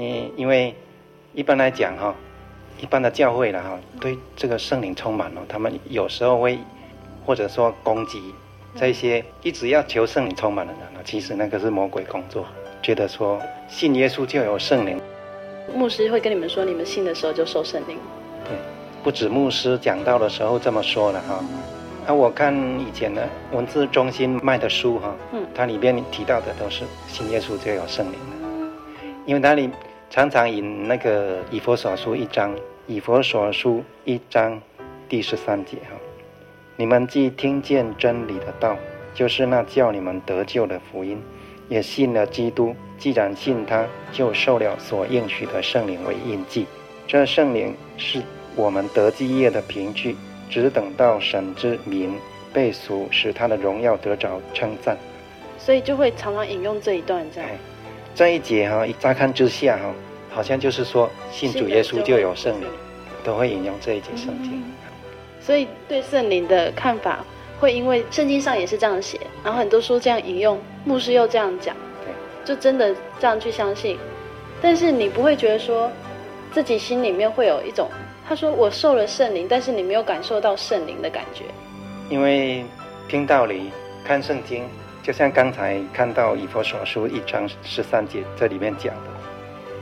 [0.00, 0.74] 因因为
[1.34, 2.14] 一般来讲哈，
[2.80, 6.58] 一般的教会了哈，对这个圣灵充满了，他们有时候会
[7.26, 8.34] 或者说攻击
[8.76, 12.46] 这些一直要求圣灵充满的人，其实那个是魔鬼工作，
[12.82, 15.00] 觉得说信耶稣就有圣灵。
[15.74, 17.96] 牧师会跟你们说，你们信的时候就受圣灵。
[18.44, 18.56] 对，
[19.04, 21.44] 不止牧师讲到的时候这么说了哈，
[22.06, 28.70] 啊，我看以前的文字中心卖的书哈，嗯，它里边提到的都是信耶稣就有圣灵了，
[29.26, 29.70] 因为那里
[30.10, 32.52] 常常引那个以佛所书一章，
[32.88, 34.60] 以佛所书一章
[35.08, 35.96] 第十三节哈，
[36.74, 38.76] 你们既听见真理的道，
[39.14, 41.22] 就是那叫你们得救的福音，
[41.68, 46.66] 也信了基督，既然信他，就受了所应许的圣灵为印记，
[47.06, 48.20] 这圣灵是
[48.56, 50.16] 我们得基业的凭据。
[50.50, 52.18] 只等到神之名
[52.52, 54.96] 被赎，使他的荣耀得着称赞，
[55.56, 57.48] 所以就会常常引用这一段这样。
[58.20, 59.94] 这一节哈，一乍看之下哈，
[60.30, 62.68] 好像就是说信主耶稣就有圣灵，
[63.24, 64.52] 都会引用这一节圣经。
[64.56, 64.72] 嗯。
[65.40, 67.24] 所以对圣灵的看法，
[67.58, 72.12] 会因为圣经上也是这样写，然后很多书这样引用，牧师又这样讲，对，
[72.44, 73.96] 就真的这样去相信。
[74.60, 75.90] 但是你不会觉得说，
[76.52, 77.88] 自己心里面会有一种。
[78.28, 81.44] 他说：“我受了圣灵，但是你没有感受到圣灵的感觉，
[82.10, 82.66] 因为
[83.08, 83.70] 听道理、
[84.04, 84.68] 看圣经，
[85.02, 89.10] 就像刚才看到以弗所书一章十三节这里面讲的，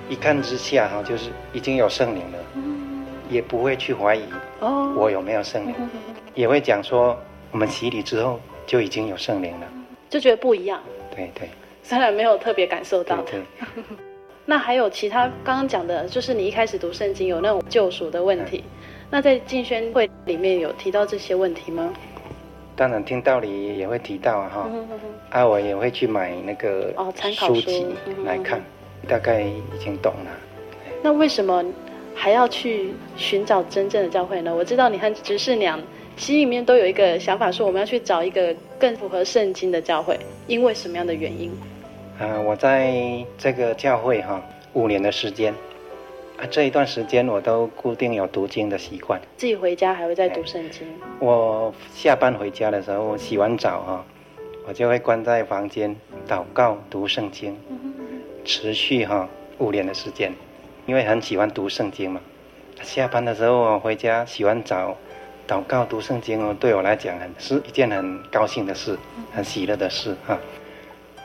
[0.08, 4.22] 一看之下哈，就是已经有圣灵了，嗯、也不会去怀疑
[4.60, 5.88] 哦，我有没有圣灵，哦、
[6.34, 7.18] 也会讲说
[7.50, 9.66] 我们洗礼之后就已经有圣灵了，
[10.08, 10.80] 就觉得不一样。
[11.14, 11.48] 对对，
[11.82, 13.16] 虽然没有特别感受到。
[13.22, 13.84] 对，对。
[14.46, 18.64] 那还有其他刚刚讲的，就是你一开始读圣经有那种救赎的问题，
[19.10, 21.92] 那在敬宣会里面有提到这些问题吗？
[22.79, 24.70] 当然听道理也会提到啊哈，
[25.31, 27.93] 啊我也会去买那个哦参考书
[28.24, 28.62] 来看，
[29.09, 30.31] 大概已经懂了。
[31.03, 31.64] 那为什么
[32.14, 34.55] 还要去寻找真正的教会呢？
[34.55, 35.81] 我知道你和执事娘
[36.16, 40.16] 心里面都有一个想法，说我们要去找一个更符合圣经的教会，
[40.47, 41.51] 因为什么样的原因？
[42.20, 42.95] 啊，我在
[43.37, 44.41] 这个教会哈
[44.74, 45.53] 五年的时间，
[46.39, 49.20] 啊这一段时间我都固定有读经的习惯。
[49.36, 50.86] 自己回家还会再读圣经？
[51.18, 54.05] 我下班回家的时候，我洗完澡哈，
[54.64, 55.95] 我就会关在房间
[56.28, 57.57] 祷告读圣经，
[58.45, 59.28] 持续哈
[59.59, 60.32] 五年的时间，
[60.86, 62.20] 因为很喜欢读圣经嘛。
[62.82, 64.97] 下班的时候我回家洗完澡，
[65.49, 68.97] 祷告读圣经哦，对我来讲很是一件很高兴的事，
[69.32, 70.39] 很喜乐的事哈。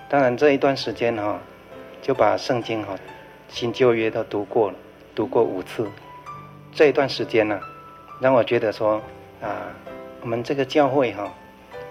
[0.09, 1.39] 当然，这一段时间哈，
[2.01, 2.95] 就把圣经哈
[3.47, 4.75] 新旧约都读过了，
[5.15, 5.87] 读过五次。
[6.73, 7.59] 这一段时间呢，
[8.19, 9.01] 让我觉得说
[9.41, 9.67] 啊，
[10.21, 11.31] 我们这个教会哈，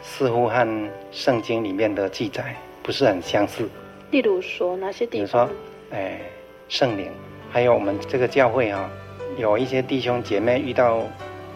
[0.02, 3.68] 似乎和圣经里面的记载不是很相似。
[4.10, 5.18] 例如说哪些地方？
[5.18, 5.48] 比如说，
[5.90, 6.20] 哎，
[6.68, 7.10] 圣灵，
[7.50, 8.90] 还有我们这个教会哈，
[9.36, 11.02] 有一些弟兄姐妹遇到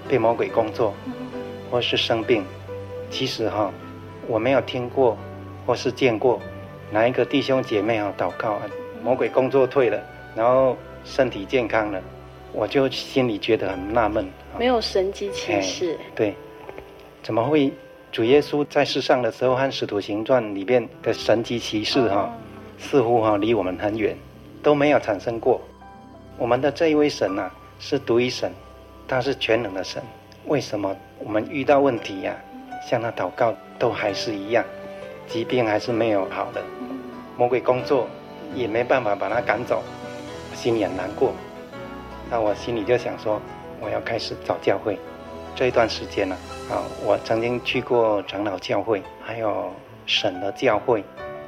[0.09, 0.95] 被魔鬼工作，
[1.71, 2.45] 或是生病，
[3.11, 3.73] 其实哈，
[4.29, 5.19] 我没有听过，
[5.67, 6.41] 或是见过。
[6.93, 8.63] 哪一个弟兄姐妹啊，祷告啊，
[9.03, 10.01] 魔鬼工作退了，
[10.37, 10.77] 然后
[11.07, 12.03] 身体健康了，
[12.53, 14.27] 我就心里觉得很纳闷。
[14.59, 15.97] 没有神迹奇事。
[16.15, 16.35] 对，
[17.23, 17.73] 怎么会
[18.11, 22.31] 主耶稣在世上的时候和《使徒行传》里面的神迹奇事哈，
[22.77, 24.17] 似乎哈离我们很远，
[24.63, 25.61] 都没有产生过。
[26.37, 28.53] 我们的这一位神呐，是独一神，
[29.07, 30.03] 他是全能的神，
[30.47, 32.35] 为什么我们遇到问题呀，
[32.87, 34.65] 向他祷告都还是一样？
[35.29, 36.63] 疾病还是没有好的，
[37.37, 38.09] 魔鬼工作
[38.55, 39.83] 也没办法把他赶走，
[40.57, 41.33] 心里很难过。
[42.31, 43.41] 那我心里就想说，
[43.79, 44.99] 我要开始找教会。
[45.55, 46.37] 这一段时间呢，
[46.71, 49.73] 啊，我曾经去过长老教会，还有
[50.07, 51.05] 省的教会，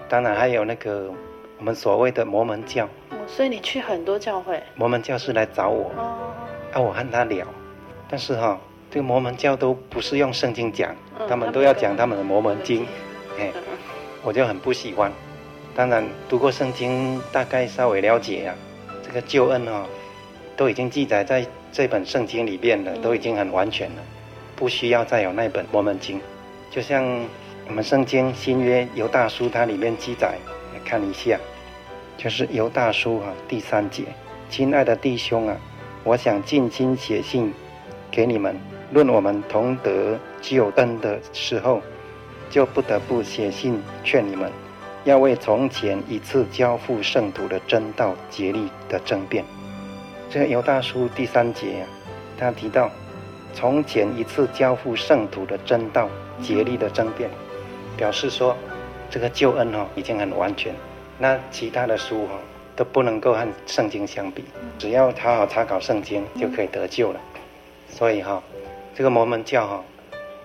[0.08, 1.10] 当然还有那个
[1.58, 2.84] 我们所谓的摩门教。
[3.10, 4.62] 哦，所以你去很多教会？
[4.76, 6.30] 摩门教是来找我，哦，
[6.72, 7.46] 啊，我和他聊，
[8.08, 8.58] 但是哈，
[8.90, 10.94] 这个摩门教都不是用圣经讲，
[11.28, 12.86] 他们都要讲他们的摩门经。
[13.38, 13.52] 哎，
[14.22, 15.12] 我就很不喜欢。
[15.74, 18.54] 当然，读过圣经，大概稍微了解啊，
[19.08, 19.86] 这个救恩哦，
[20.54, 24.02] 都已经记载在这本圣经里边了，都已经很完全了，
[24.54, 26.20] 不需要再有那本摩门经。
[26.70, 27.02] 就像
[27.66, 30.36] 我们圣经新约犹大书，它里面记载，
[30.74, 31.38] 来看一下，
[32.18, 34.04] 就是犹大书啊第三节，
[34.50, 35.56] 亲爱的弟兄啊，
[36.04, 37.50] 我想尽心写信
[38.10, 38.54] 给你们，
[38.92, 41.80] 论我们同得救恩的时候。
[42.50, 44.50] 就不得不写信劝你们，
[45.08, 49.42] 要为从前一次交付圣徒的真道竭力的争辩。
[50.28, 51.86] 这个犹大书第三节，
[52.36, 52.90] 他提到
[53.54, 56.10] 从前一次交付圣徒的真道
[56.42, 57.30] 竭力的争辩，
[57.96, 58.54] 表示说
[59.08, 60.74] 这个救恩哈已经很完全，
[61.16, 62.34] 那其他的书哈
[62.76, 64.44] 都不能够和圣经相比，
[64.78, 67.20] 只要好好查考圣经就可以得救了。
[67.88, 68.42] 所以哈，
[68.94, 69.84] 这个摩门教哈，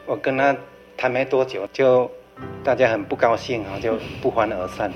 [0.05, 0.55] 我跟他。
[0.95, 2.09] 谈没多久，就
[2.63, 4.95] 大家很不高兴啊， 就不欢而散了。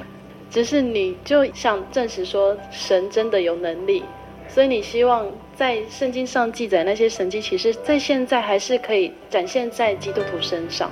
[0.50, 4.04] 只是你就想证实说，神真的有能力，
[4.48, 10.90] 所以你希望在圣经上记载那些神迹其实，在现在还是可以展现在基督徒身上。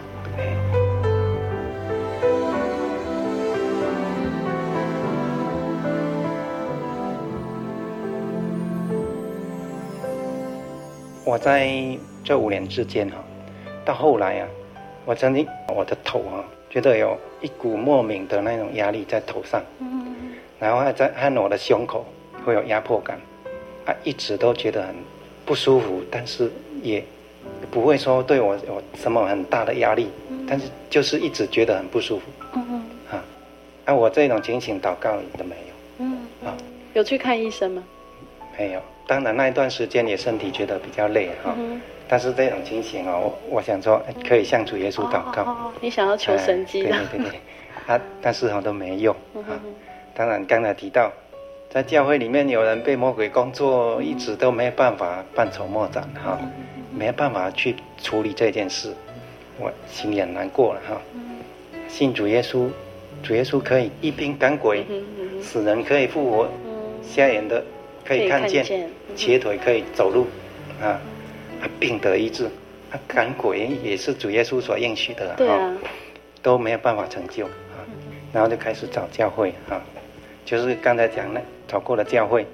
[11.24, 13.16] 我在这五年之间哈，
[13.84, 14.48] 到后来啊，
[15.06, 19.64] 我曾经我的头啊，觉得有一股莫名的那种压力在头上，
[20.60, 22.06] 然后还在按我的胸口
[22.44, 23.20] 会有压迫感，
[23.86, 24.96] 啊，一直都觉得很
[25.46, 26.52] 不舒服，但是
[26.82, 27.04] 也
[27.70, 30.10] 不会说对我有什么很大的压力，
[30.50, 32.26] 但是就是一直觉得很不舒服，
[32.56, 32.84] 嗯。
[33.12, 33.24] 啊，
[33.86, 36.58] 啊，我这种情形祷告你都没有，嗯，啊，
[36.96, 37.84] 有去看医生吗？
[38.58, 38.82] 没有。
[39.08, 45.42] 当然那一段时间也身体觉得比较累哈，嗯、但是这种情形哦，我我想说可以向主耶稣祷告。
[45.42, 46.90] 哦哦哦、你想要求神迹的？
[47.12, 47.40] 对对对，
[47.88, 49.60] 啊，但是哈都没用啊。
[50.14, 51.12] 当然刚才提到，
[51.70, 56.40] 在教会里面有人被魔鬼工作，一直都没有办法办筹莫展哈，
[56.92, 58.94] 没有办法去处理这件事，
[59.60, 61.02] 我心里很难过了哈。
[61.88, 62.70] 信主耶稣，
[63.24, 64.86] 主耶稣可以一兵赶鬼，
[65.42, 66.48] 死人可以复活，
[67.02, 67.64] 瞎眼的。
[68.08, 68.64] 可以看见，
[69.16, 70.28] 瘸腿可以走路，
[70.80, 71.02] 啊，
[71.80, 72.46] 病得医治，
[72.92, 75.74] 啊，赶鬼也是主耶稣所应许的，对啊，
[76.42, 77.82] 都没有办法成就，啊，
[78.34, 79.82] 然后就开始找教会，啊，
[80.46, 82.46] 就是刚才讲那找过了教会，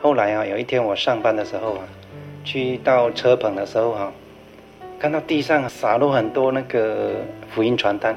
[0.00, 1.84] 后来啊，有一天我上班的时候啊，
[2.44, 4.12] 去到车棚的时候啊，
[4.98, 7.12] 看到地上洒落很多那个
[7.50, 8.16] 福音传单，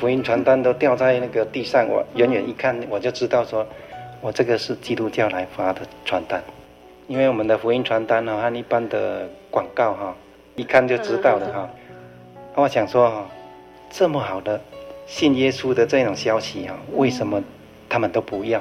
[0.00, 3.66] 福音传单都掉在那个地上，我远远一看我就知道说。
[4.22, 6.42] 我这个是基督教来发的传单，
[7.06, 10.16] 因为我们的福音传单呢，和一般的广告哈，
[10.56, 11.68] 一看就知道的哈。
[12.54, 13.26] 我想说哈，
[13.90, 14.60] 这么好的
[15.06, 17.42] 信耶稣的这种消息哈，为什么
[17.88, 18.60] 他们都不要，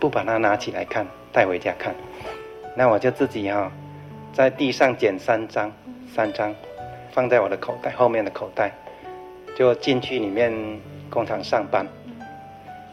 [0.00, 1.94] 不把它拿起来看，带回家看？
[2.74, 3.70] 那我就自己哈，
[4.32, 5.72] 在地上捡三张，
[6.12, 6.54] 三张，
[7.12, 8.72] 放在我的口袋后面的口袋，
[9.56, 10.52] 就进去里面
[11.08, 11.86] 工厂上班。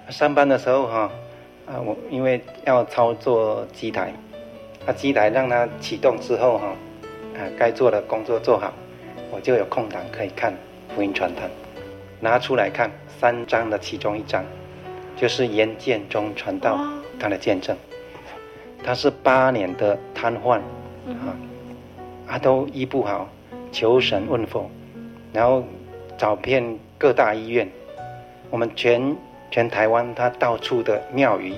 [0.09, 1.11] 上班的时候哈。
[1.65, 4.11] 啊，我因为要操作机台，
[4.85, 6.67] 啊，机台让它启动之后哈，
[7.37, 8.73] 啊，该做的工作做好，
[9.31, 10.53] 我就有空档可以看
[10.93, 11.49] 福音传单，
[12.19, 14.43] 拿出来看三张的其中一张，
[15.15, 16.79] 就是严建中传道
[17.19, 17.75] 他的见证，
[18.83, 20.59] 他是八年的瘫痪，
[21.07, 21.37] 啊，
[22.27, 23.29] 啊都医不好，
[23.71, 24.69] 求神问佛，
[25.31, 25.63] 然后
[26.17, 27.69] 找遍各大医院，
[28.49, 29.15] 我们全。
[29.51, 31.53] 全台湾，他到处的庙宇，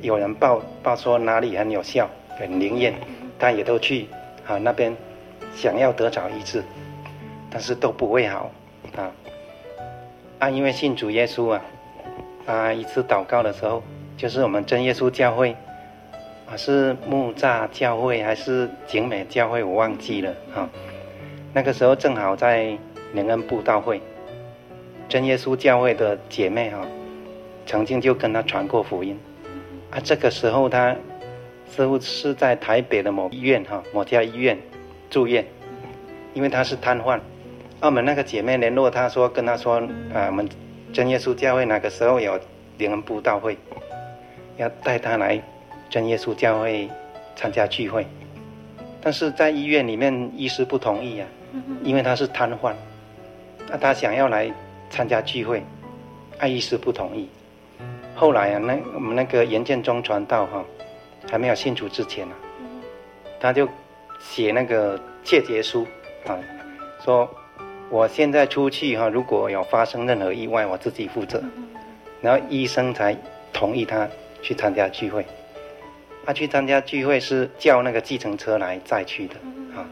[0.00, 2.94] 有人报报说哪里很有效、很灵验，
[3.38, 4.06] 他也都去
[4.46, 4.94] 啊那边
[5.54, 6.62] 想要得着医治，
[7.50, 8.50] 但是都不会好
[8.96, 9.10] 啊
[10.38, 10.48] 啊！
[10.48, 11.62] 因为信主耶稣啊
[12.46, 13.82] 啊，一次祷告的时候，
[14.16, 15.56] 就是我们真耶稣教会
[16.48, 20.68] 啊，是木栅教会还是景美教会，我忘记了啊。
[21.52, 22.78] 那个时候正好在
[23.12, 24.00] 联恩布道会，
[25.08, 26.86] 真耶稣教会的姐妹哈。
[27.66, 29.18] 曾经就跟他传过福音，
[29.90, 30.96] 啊，这个时候他
[31.70, 34.58] 似乎是在台北的某医院哈，某家医院
[35.10, 35.44] 住院，
[36.34, 37.20] 因为他是瘫痪。
[37.80, 39.76] 澳门那个姐妹联络他说，跟他说
[40.12, 40.48] 啊，我们
[40.92, 42.38] 真耶稣教会哪个时候有
[42.76, 43.56] 灵恩布道会，
[44.56, 45.40] 要带他来
[45.88, 46.88] 真耶稣教会
[47.36, 48.04] 参加聚会，
[49.00, 51.28] 但是在医院里面医师不同意啊，
[51.84, 52.74] 因为他是瘫痪，
[53.68, 54.52] 那他想要来
[54.90, 55.62] 参加聚会，
[56.38, 57.28] 啊，医师不同意。
[58.16, 60.64] 后来啊，那我们那个严建中传道哈，
[61.30, 62.34] 还没有信主之前啊，
[63.40, 63.68] 他就
[64.18, 65.86] 写那个切结书
[66.26, 66.38] 啊，
[67.04, 67.28] 说
[67.90, 71.42] 我现在出去哈，如果有发生任何意外，我自己负责。
[72.20, 73.16] 然后医生才
[73.52, 74.08] 同意他
[74.42, 75.24] 去参加聚会。
[76.26, 79.34] 他去参加聚会是叫那个计程车来载去的
[79.76, 79.88] 啊，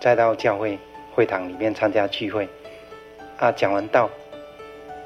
[0.00, 0.78] 再到教会
[1.14, 2.48] 会堂里面参加聚会。
[3.38, 4.08] 啊，讲完道。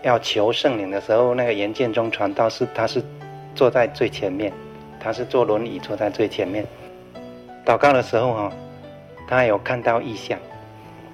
[0.02, 3.02] 要求圣灵的时候，那个严建中传道是，他是
[3.56, 4.52] 坐在最前面，
[5.06, 6.66] 他是坐轮椅坐在最前面。
[7.64, 8.52] 祷告的时候哈，
[9.28, 10.36] 他有看到异象，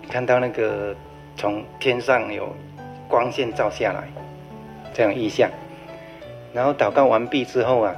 [0.08, 0.96] 看到那个
[1.36, 2.56] 从天上有
[3.06, 4.08] 光线照下来，
[4.94, 5.50] 这样异象。
[6.54, 7.94] 然后祷告完毕之后啊，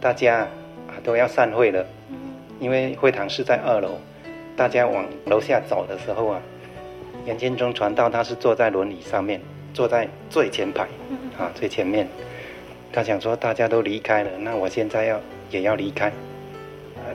[0.00, 1.84] 大家啊都要散会了，
[2.58, 3.98] 因为会堂是在二楼，
[4.56, 6.40] 大家往楼下走的时候啊，
[7.26, 9.38] 严建中传道他是坐在轮椅上面。
[9.74, 10.84] 坐在最前排，
[11.38, 12.08] 啊，最前面。
[12.92, 15.20] 他想说，大家都离开了，那我现在要
[15.50, 16.12] 也要离开，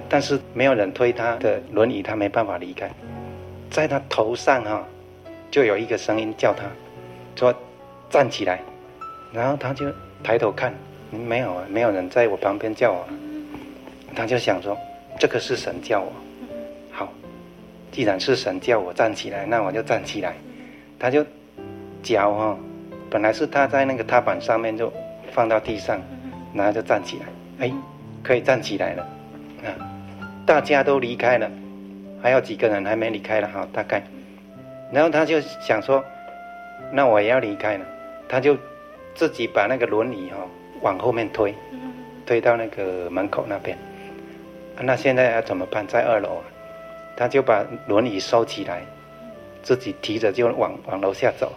[0.08, 2.90] 但是没有人推他的轮椅，他没办法离开。
[3.70, 4.86] 在他头上哈，
[5.50, 6.64] 就有一个声音叫他，
[7.36, 7.54] 说
[8.10, 8.62] 站起来，
[9.32, 9.86] 然后他就
[10.24, 10.74] 抬头看，
[11.10, 13.06] 没有啊，没有人在我旁边叫我，
[14.16, 14.78] 他就想说，
[15.18, 16.12] 这个是神叫我，
[16.92, 17.12] 好，
[17.92, 20.36] 既然是神叫我站起来，那我就站起来。
[21.00, 21.26] 他就
[22.04, 22.60] 脚哈，
[23.10, 24.94] 本来是踏在那个踏板上面，就
[25.32, 26.00] 放到地上，
[26.54, 27.26] 然后就站起来，
[27.66, 27.74] 哎，
[28.22, 29.04] 可以站起来了。
[29.64, 29.70] 啊，
[30.46, 31.50] 大家都离开了，
[32.22, 34.04] 还有几个人还没离开了哈，大概。
[34.92, 36.04] 然后他就想说，
[36.92, 37.86] 那我也要离开了，
[38.28, 38.58] 他就
[39.16, 40.38] 自己把那个轮椅哈
[40.82, 41.56] 往后面推，
[42.26, 43.78] 推到那个门口那边。
[44.80, 45.86] 那现在要怎么办？
[45.88, 46.44] 在二楼啊，
[47.16, 48.82] 他就把轮椅收起来，
[49.62, 51.54] 自己提着就往往楼下走。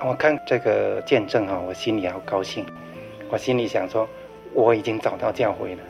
[0.00, 2.64] 我看这个见证啊，我心里好高兴。
[3.30, 4.08] 我心里想说，
[4.52, 5.82] 我已经找到教会了，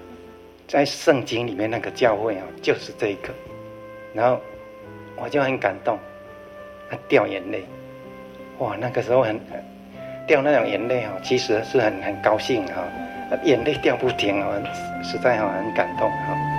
[0.67, 3.31] 在圣经里面那个教会啊，就是这个。
[4.13, 4.41] 然后
[5.17, 5.99] 我就很感动。
[7.09, 7.65] 掉眼泪，
[8.59, 8.77] 哇！
[8.79, 9.41] 那个时候很
[10.29, 12.85] 掉那种眼泪啊，其实是很很高兴哈，
[13.43, 14.53] 眼泪掉不停啊，
[15.03, 16.54] 实在很感动哈。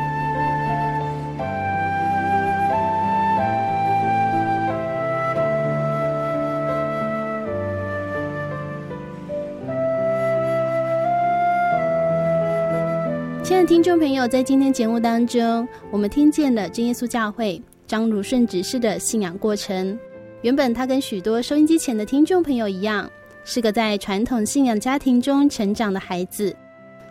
[13.66, 19.98] 听众朋友，在今天节目当中，我们听见了真耶稣教会张如顺执事的信仰过程。
[20.44, 23.10] 原本他跟许多收音机前的听众朋友一样，
[23.44, 26.56] 是个在传统信仰家庭中成长的孩子。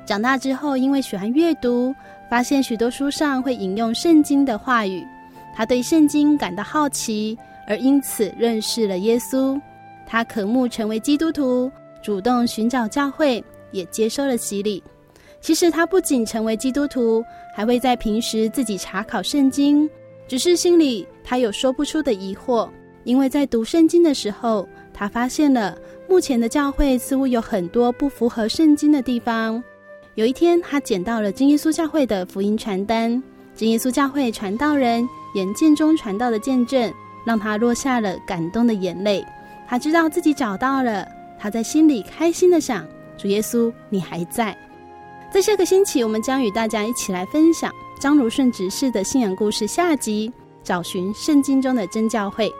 [0.07, 1.92] 长大之后，因为喜欢阅读，
[2.30, 5.05] 发现许多书上会引用圣经的话语，
[5.57, 7.36] 他对圣经感到好奇，
[7.66, 9.61] 而因此认识了耶稣。
[10.07, 11.68] 他渴慕成为基督徒，
[12.00, 13.42] 主动寻找教会，
[13.72, 14.80] 也接受了洗礼。
[15.45, 17.22] 其实他不仅成为基督徒，
[17.55, 19.86] 还会在平时自己查考圣经，
[20.26, 22.66] 只是心里他有说不出的疑惑。
[23.03, 25.76] 因为在读圣经的时候，他发现了
[26.09, 29.62] 目前的教会似乎有很多不符合圣经的地方。
[30.14, 33.22] 有一天，他捡到了真耶稣教会的福音传单，
[33.55, 36.90] 真耶稣教会传道人眼见中传道的见证，
[37.26, 39.22] 让他落下了感动的眼泪。
[39.68, 41.07] 他知道自己找到了，
[41.38, 42.88] 他在心里开心的想：
[43.18, 44.57] 主耶稣，你还在。
[45.35, 50.32] 在下个星期，我们将与大家一起来分享张如顺执事的信仰故事下集，
[50.62, 52.55] 找寻圣经中的真教会。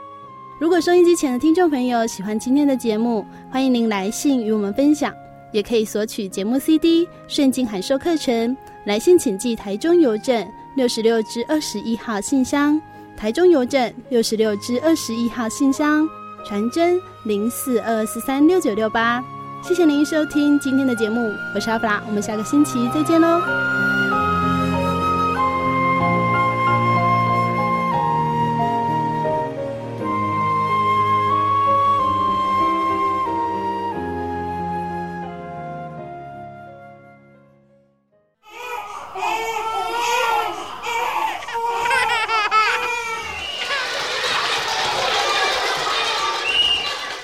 [0.59, 5.13] 如果收音机前的听众朋友喜欢今天的节目，欢迎您来信与我们分享，
[5.53, 8.49] 也可以索取节目 CD《圣经函授课程》。
[8.83, 10.45] 来信请寄台中邮政
[10.75, 12.77] 六十六至二十一号信箱，
[13.15, 16.05] 台中邮政六十六至二十一号信箱，
[16.45, 19.23] 传真零四二四三六九六八。
[19.67, 23.41] 谢谢您收听今天的节目，我是阿弗拉，我们下个星期再见喽。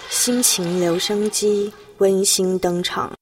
[0.10, 1.72] 心情留声机
[2.02, 3.14] 温馨登场。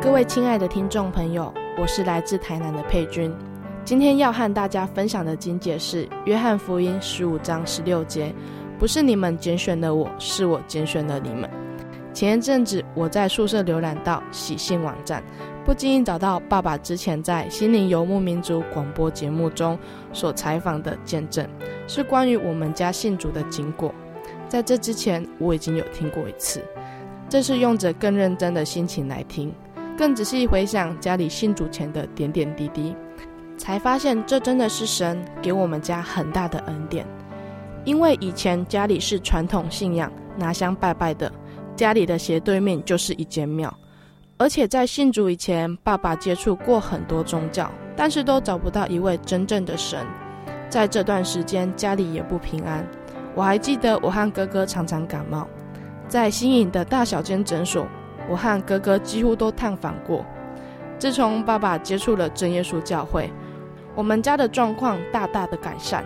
[0.00, 3.30] 各位亲爱的听众朋友，我是来自台南的佩君。
[3.84, 8.34] 今天要和大家分享的经节是《约翰福音》十五章十六节
[8.80, 11.50] ：“不是你们拣选了我，是我拣选了你们。”
[12.12, 15.22] 前一阵子，我在宿舍浏览到喜信网站。
[15.64, 19.78] 不经意找到爸爸之前在《心灵游牧民族》广播节目中
[20.12, 21.46] 所采访的见证，
[21.86, 23.94] 是关于我们家信主的经过。
[24.48, 26.60] 在这之前，我已经有听过一次，
[27.28, 29.54] 这是用着更认真的心情来听，
[29.96, 32.96] 更仔细回想家里信主前的点点滴滴，
[33.56, 37.06] 才发现这真的是神给我们家很大的恩典。
[37.84, 41.30] 因为以前家里是传统信仰，拿香拜拜的，
[41.80, 43.74] 家里的斜对面就是一间庙。
[44.36, 50.06] 而且在信主以前，爸爸接触过很多宗教，但是都找不到一位真正的神。
[50.68, 52.86] 在这段时间，家里也不平安。
[53.34, 55.48] 我还记得我和哥哥常常感冒，
[56.06, 57.86] 在新营的大小间诊所，
[58.28, 60.22] 我和哥哥几乎都探访过。
[60.98, 63.32] 自从爸爸接触了真耶稣教会，
[63.94, 66.04] 我们家的状况大大的改善，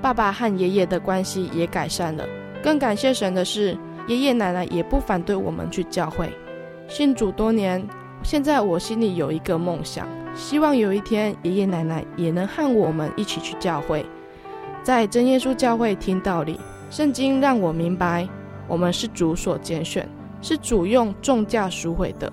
[0.00, 2.26] 爸爸和爷爷的关系也改善了。
[2.60, 6.32] 更感谢神的是，爷爷奶奶也不反对我们去教会。
[6.88, 7.86] 信主多年，
[8.22, 14.04] 现在我心里有一个梦想，希望有一天爷爷奶奶也能和我们一起去教会，
[14.82, 16.58] 在真耶稣教会听道理。
[16.90, 18.28] 圣经让我明白，
[18.68, 20.06] 我们是主所拣选，
[20.42, 22.30] 是主用重价赎回的。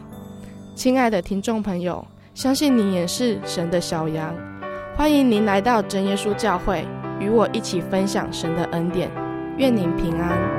[0.76, 4.36] 亲爱的听众朋友，相信你也是神的小羊，
[4.98, 6.86] 欢迎您来到真耶稣教会，
[7.22, 9.10] 与我一起分享神的恩典，
[9.58, 10.59] 愿您平安。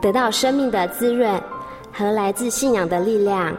[0.00, 1.40] 得到生命的滋润
[1.92, 3.56] 和来自信仰的力量。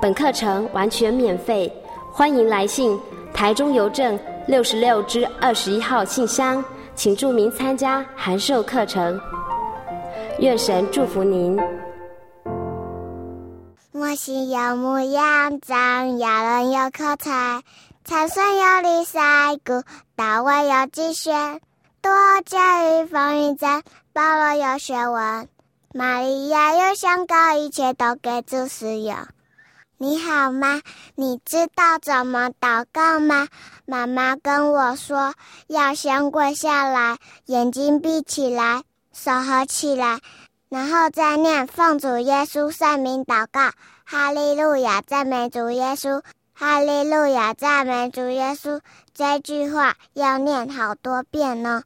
[0.00, 1.72] 本课程完全免费，
[2.10, 2.98] 欢迎来信
[3.32, 6.64] 台中邮政六十六支二十一号信箱，
[6.94, 9.20] 请注明参加函授课程。
[10.38, 11.58] 愿神祝福您。
[13.92, 17.62] 我心有牧羊长，亚伦有口才，
[18.04, 19.20] 参孙有礼赛
[19.64, 19.82] 鼓，
[20.16, 21.60] 大卫有击弦，
[22.02, 22.10] 多
[22.46, 23.82] 加与风云战。
[24.12, 25.48] 保罗有学问，
[25.92, 29.16] 玛利亚有香膏，一切都给主使用。
[29.98, 30.80] 你好吗？
[31.14, 33.48] 你知道怎么祷告吗？
[33.84, 35.34] 妈妈跟我说，
[35.66, 38.82] 要先跪下来，眼睛闭起来，
[39.12, 40.20] 手合起来，
[40.70, 43.72] 然后再念奉主耶稣圣名祷告。
[44.06, 46.22] 哈利路亚，赞美主耶稣！
[46.52, 48.80] 哈利路亚，赞美主耶稣！
[49.20, 51.82] 这句话要念好多遍呢。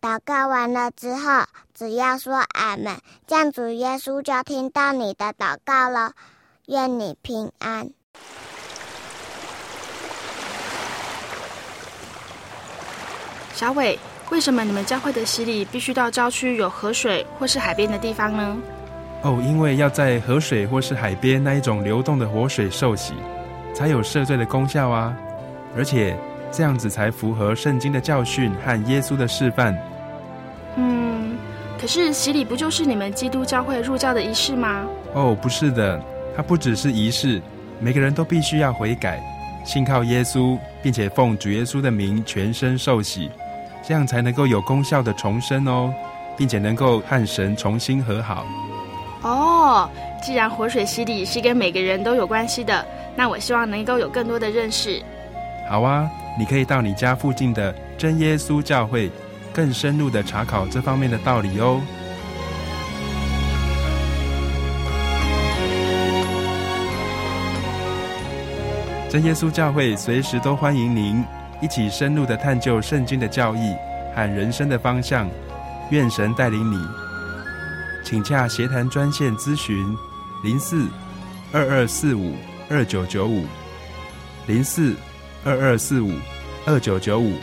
[0.00, 1.44] 祷告完了之后，
[1.74, 2.96] 只要说阿门，
[3.26, 6.12] 这样主耶稣就听到你的祷告了。
[6.68, 7.90] 愿你平安。
[13.52, 13.98] 小伟，
[14.30, 18.56] 为什么你们教会的洗礼必须到郊区有河水或是海边的地方呢？
[19.20, 23.12] 哦，因为要在河水或是海边那一种流动的活水受洗，
[23.74, 25.14] 才有赦罪的功效啊。
[25.76, 26.18] 而且
[26.52, 29.76] 这样子才符合圣经的教训和耶稣的示范。
[30.76, 31.36] 嗯，
[31.80, 34.84] 可是洗礼不就是你们基督教会入教的仪式吗？
[35.14, 36.00] 哦，不是的，
[36.36, 37.40] 它不只是仪式，
[37.80, 39.20] 每个人都必须要悔改，
[39.64, 43.30] 信靠耶稣，并且奉主耶稣的名全身受洗，
[43.82, 45.92] 这样才能够有功效的重生哦，
[46.36, 48.46] 并且能够和神重新和好。
[49.22, 49.88] 哦，
[50.22, 52.84] 既然活水洗礼是跟每个人都有关系的，
[53.14, 55.02] 那我希望能够有更多的认识。
[55.68, 59.10] 好啊，你可以到你家附近的真耶稣教会。
[59.54, 61.78] 更深入的查考这方面的道理哦。
[69.10, 71.22] 真耶稣教会随时都欢迎您
[71.60, 73.76] 一起深入的探究圣经的教义
[74.14, 75.28] 和人生的方向。
[75.90, 76.78] 愿神带领你，
[78.02, 79.94] 请洽协谈专线咨询
[80.42, 80.88] 零四
[81.52, 82.34] 二二四五
[82.70, 83.44] 二九九五
[84.46, 84.96] 零四
[85.44, 86.12] 二二四五
[86.64, 87.34] 二九九五。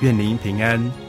[0.00, 1.03] 愿您平安。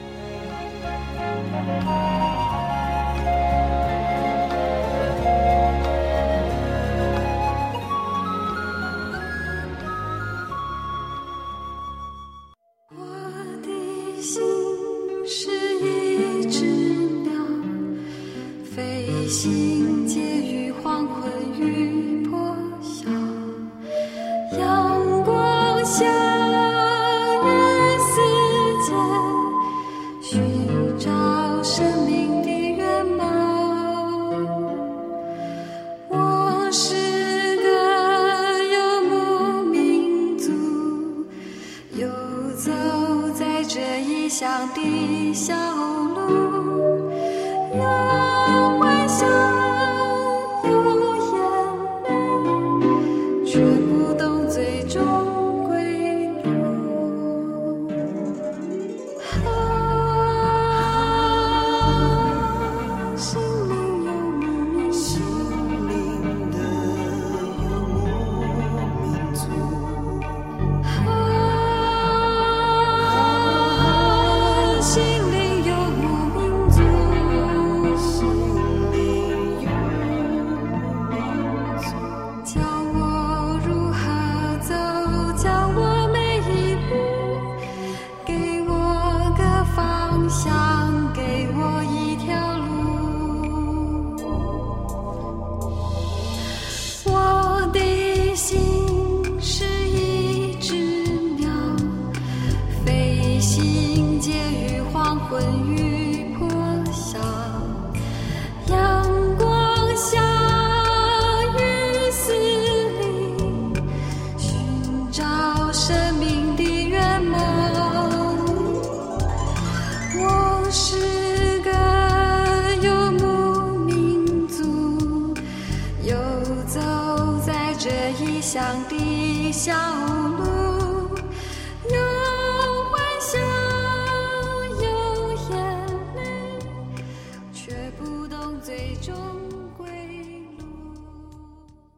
[44.74, 45.85] 心灵